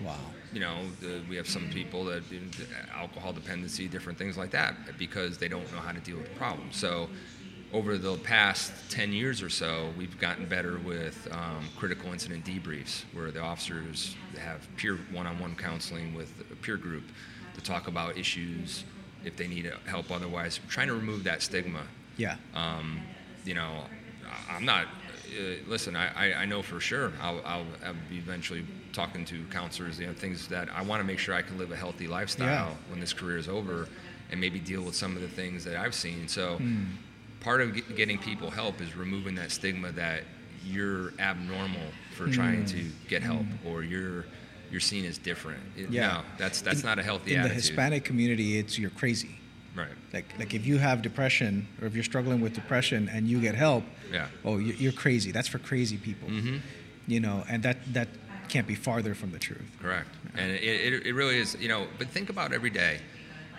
[0.02, 0.16] Wow.
[0.52, 2.46] you know, the, we have some people that you know,
[2.94, 6.36] alcohol dependency, different things like that, because they don't know how to deal with the
[6.36, 6.68] problem.
[6.72, 7.08] So,
[7.72, 13.02] over the past 10 years or so, we've gotten better with um, critical incident debriefs,
[13.12, 17.02] where the officers have peer one-on-one counseling with a peer group
[17.54, 18.84] to talk about issues
[19.24, 20.10] if they need help.
[20.10, 21.82] Otherwise, trying to remove that stigma
[22.16, 22.36] Yeah.
[22.54, 23.00] um,
[23.44, 23.84] you know,
[24.50, 24.86] I'm not.
[24.86, 29.98] Uh, listen, I, I, know for sure I'll, I'll, I'll be eventually talking to counselors.
[29.98, 32.46] You know, things that I want to make sure I can live a healthy lifestyle
[32.68, 32.74] Yeah.
[32.88, 33.88] when this career is over,
[34.30, 36.28] and maybe deal with some of the things that I've seen.
[36.28, 36.84] So, Hmm.
[37.40, 40.22] part of get- getting people help is removing that stigma that
[40.64, 44.24] you're abnormal for trying to get help or you're
[44.70, 45.60] you're seen as different.
[45.76, 45.90] It-.
[45.90, 46.06] Yeah.
[46.08, 47.34] No, that's that's In- not a healthy idea.
[47.36, 47.62] in attitude.
[47.62, 49.38] the Hispanic community, it's you're crazy.
[49.76, 49.88] right.
[50.12, 53.54] Like, like if you have depression or if you're struggling with depression and you get
[53.54, 54.26] help, Yeah.
[54.44, 55.30] oh, you- you're crazy.
[55.32, 56.28] That's for crazy people.
[56.28, 56.56] Mm-hmm.
[57.06, 58.08] You know, and that that
[58.48, 59.68] can't be farther from the truth.
[59.80, 60.08] Correct.
[60.36, 62.98] And it, it, it really is, you know, but think about every day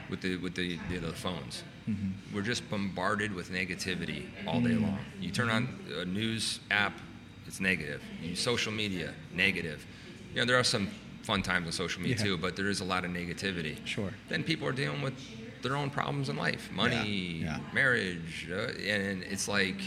[0.10, 1.64] with the, with the, the, the phones.
[2.34, 4.97] We're just bombarded with negativity all day long.
[5.22, 5.68] You turn on
[5.99, 6.93] a news app,
[7.47, 8.01] it's negative.
[8.24, 9.86] You social media, negative.
[10.36, 10.89] You know, there are some
[11.23, 12.23] fun times on social media Yeah.
[12.23, 13.77] too, but there is a lot of negativity.
[13.86, 14.11] Sure.
[14.27, 15.13] Then people are dealing with
[15.61, 17.59] their own problems in life money, Yeah, yeah.
[17.73, 18.47] marriage.
[18.51, 19.77] Uh, and it's like,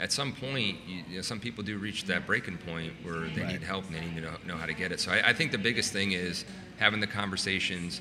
[0.00, 3.42] at some point, you, you know, some people do reach that breaking point where they
[3.42, 3.52] Right.
[3.52, 4.98] need help and they need to know, know how to get it.
[4.98, 6.44] So I, I think the biggest thing is
[6.78, 8.00] having the conversations,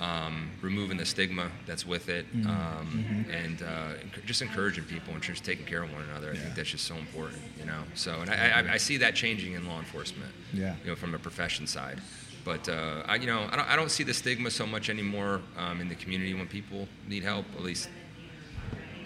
[0.00, 2.50] um, removing the stigma that's with it, Mm-hmm.
[2.50, 3.92] um, and uh,
[4.26, 6.30] just encouraging people and just taking care of one another.
[6.30, 6.40] I Yeah.
[6.42, 7.82] think that's just so important, you know.
[7.94, 10.74] So and I, I, I see that changing in law enforcement, Yeah.
[10.82, 12.00] you know, from a profession side.
[12.44, 15.40] But uh, I, you know, I don't, I don't see the stigma so much anymore
[15.56, 17.46] um, in the community when people need help.
[17.56, 17.88] At least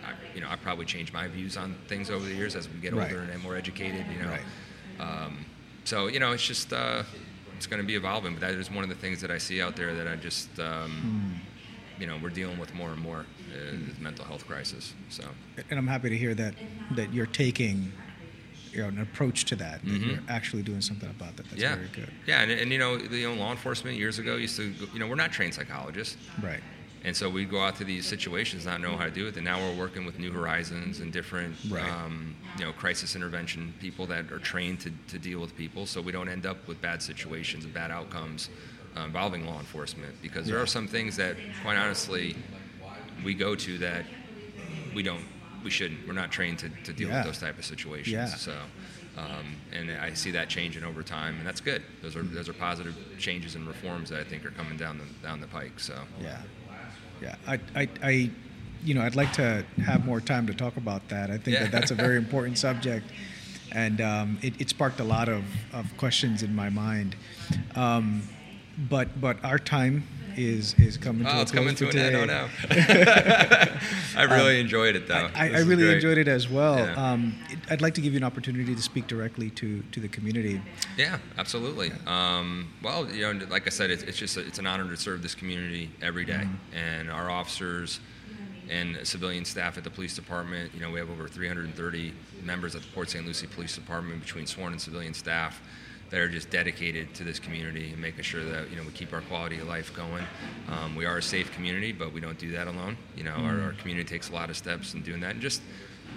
[0.04, 2.80] I, you know, I probably changed my views on things over the years as we
[2.80, 3.12] get Right.
[3.12, 4.06] older and more educated.
[4.12, 4.42] You know, Right.
[4.98, 5.44] um,
[5.84, 7.02] so you know, it's just uh,
[7.58, 8.32] it's going to be evolving.
[8.34, 10.48] But that is one of the things that I see out there that I just
[10.60, 10.92] um,
[12.00, 14.94] you know we're dealing with more and more uh, is mental health crisis.
[15.08, 15.24] So
[15.70, 16.54] And I'm happy to hear that
[16.98, 17.92] that you're taking
[18.72, 19.80] you know, an approach to that.
[19.82, 20.06] That Mhm.
[20.08, 21.48] you're actually doing something about that.
[21.50, 22.10] That's yeah, very good.
[22.26, 24.98] yeah, and, and you know, the, you know, law enforcement years ago used to, you
[25.00, 26.16] know, we're not trained psychologists.
[26.40, 26.62] Right.
[27.04, 29.36] And so we go out to these situations, not know how to do it.
[29.36, 31.88] And now we're working with New Horizons and different, Right.
[31.88, 36.00] um, you know, crisis intervention people that are trained to, to deal with people, so
[36.00, 38.50] we don't end up with bad situations and bad outcomes
[38.96, 40.14] uh, involving law enforcement.
[40.22, 40.62] Because there Yeah.
[40.62, 42.36] are some things that, quite honestly,
[43.24, 44.04] we go to that
[44.94, 45.24] we don't,
[45.62, 46.06] we shouldn't.
[46.06, 47.18] We're not trained to, to deal Yeah.
[47.18, 48.12] with those type of situations.
[48.12, 48.26] Yeah.
[48.26, 48.56] So.
[49.16, 51.82] Um, and I see that changing over time, and that's good.
[52.02, 55.26] Those are those are positive changes and reforms that I think are coming down the
[55.26, 55.80] down the pike.
[55.80, 56.67] So Yeah, yeah.
[57.46, 58.30] I, I, I,
[58.84, 61.30] you know, I'd like to have more time to talk about that.
[61.30, 61.64] I think Yeah.
[61.64, 63.06] that that's a very important subject,
[63.72, 67.16] and um, it, it sparked a lot of, of questions in my mind.
[67.74, 68.22] Um,
[68.88, 70.04] but but our time
[70.38, 72.16] is is coming to Oh, a it's coming to an end.
[72.16, 72.48] Oh no.
[74.16, 75.28] I really enjoyed it though.
[75.34, 75.94] I, I, I really great.
[75.96, 76.78] enjoyed it as well.
[76.78, 76.94] Yeah.
[76.94, 80.08] Um, it, I'd like to give you an opportunity to speak directly to, to the
[80.08, 80.60] community.
[80.96, 81.92] Yeah, absolutely.
[82.06, 84.96] Um, well, you know, like I said, it's, it's just a, it's an honor to
[84.96, 86.32] serve this community every day.
[86.44, 86.76] Mm-hmm.
[86.76, 88.00] and our officers
[88.70, 90.70] and civilian staff at the police department.
[90.74, 92.12] You know, we have over 330
[92.42, 93.24] members at the Port St.
[93.24, 95.60] Lucie Police Department between sworn and civilian staff
[96.10, 99.12] that are just dedicated to this community and making sure that you know we keep
[99.12, 100.24] our quality of life going.
[100.68, 102.96] Um, we are a safe community, but we don't do that alone.
[103.16, 105.62] You know, our, our community takes a lot of steps in doing that, and just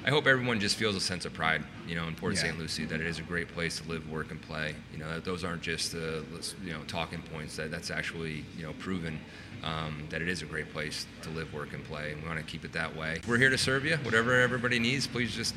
[0.05, 2.41] I hope everyone just feels a sense of pride, you know, in Port Yeah.
[2.41, 2.57] St.
[2.57, 4.73] Lucie that it is a great place to live, work, and play.
[4.91, 6.21] You know, that those aren't just uh,
[6.63, 7.55] you know talking points.
[7.57, 9.19] That that's actually you know proven
[9.63, 12.11] um, that it is a great place to live, work, and play.
[12.11, 13.19] And we want to keep it that way.
[13.27, 13.97] We're here to serve you.
[13.97, 15.55] Whatever everybody needs, please just.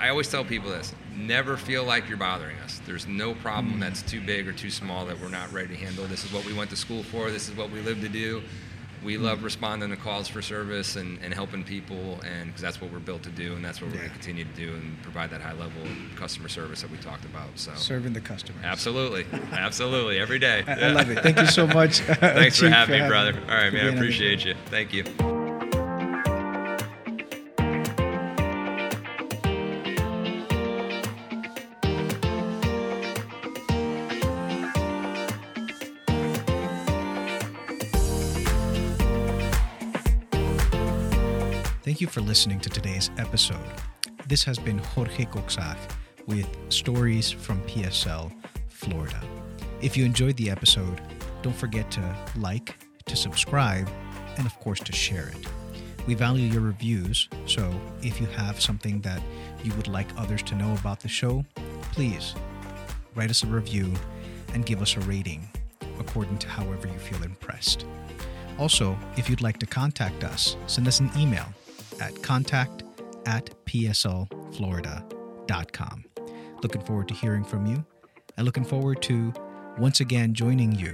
[0.00, 2.80] I always tell people this: never feel like you're bothering us.
[2.86, 6.06] There's no problem that's too big or too small that we're not ready to handle.
[6.06, 7.30] This is what we went to school for.
[7.30, 8.42] This is what we live to do.
[9.06, 9.44] We love hmm.
[9.44, 13.22] responding to calls for service and, and helping people, and because that's what we're built
[13.22, 14.08] to do, and that's what we're Yeah.
[14.08, 16.98] going to continue to do, and provide that high level of customer service that we
[16.98, 17.48] talked about.
[17.54, 18.58] So, Serving the customer.
[18.64, 20.64] absolutely, absolutely, every day.
[20.66, 21.22] I, I love it.
[21.22, 21.98] Thank you so much.
[22.00, 23.40] Thanks for Chief, having me, brother.
[23.48, 23.86] All right, man.
[23.86, 24.54] I appreciate you.
[24.66, 25.35] Thank you
[42.16, 43.74] for listening to today's episode.
[44.26, 45.76] This has been Jorge Coxach
[46.26, 48.32] with Stories from PSL,
[48.70, 49.22] Florida.
[49.82, 51.02] If you enjoyed the episode,
[51.42, 53.86] don't forget to like, to subscribe,
[54.38, 55.46] and of course to share it.
[56.06, 59.20] We value your reviews, so if you have something that
[59.62, 61.44] you would like others to know about the show,
[61.92, 62.34] please
[63.14, 63.92] write us a review
[64.54, 65.46] and give us a rating
[66.00, 67.84] according to however you feel impressed.
[68.58, 71.44] Also, if you'd like to contact us, send us an email
[72.00, 72.84] at contact
[73.26, 76.04] at pslflorida.com.
[76.62, 77.84] Looking forward to hearing from you
[78.36, 79.32] and looking forward to
[79.78, 80.92] once again joining you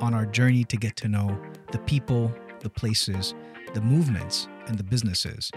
[0.00, 1.40] on our journey to get to know
[1.72, 3.34] the people, the places,
[3.74, 5.50] the movements, and the businesses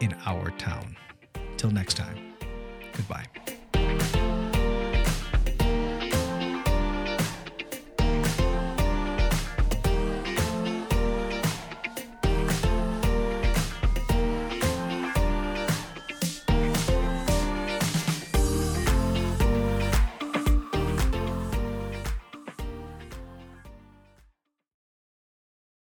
[0.00, 0.96] in our town.
[1.56, 2.34] Till next time,
[2.92, 3.26] goodbye.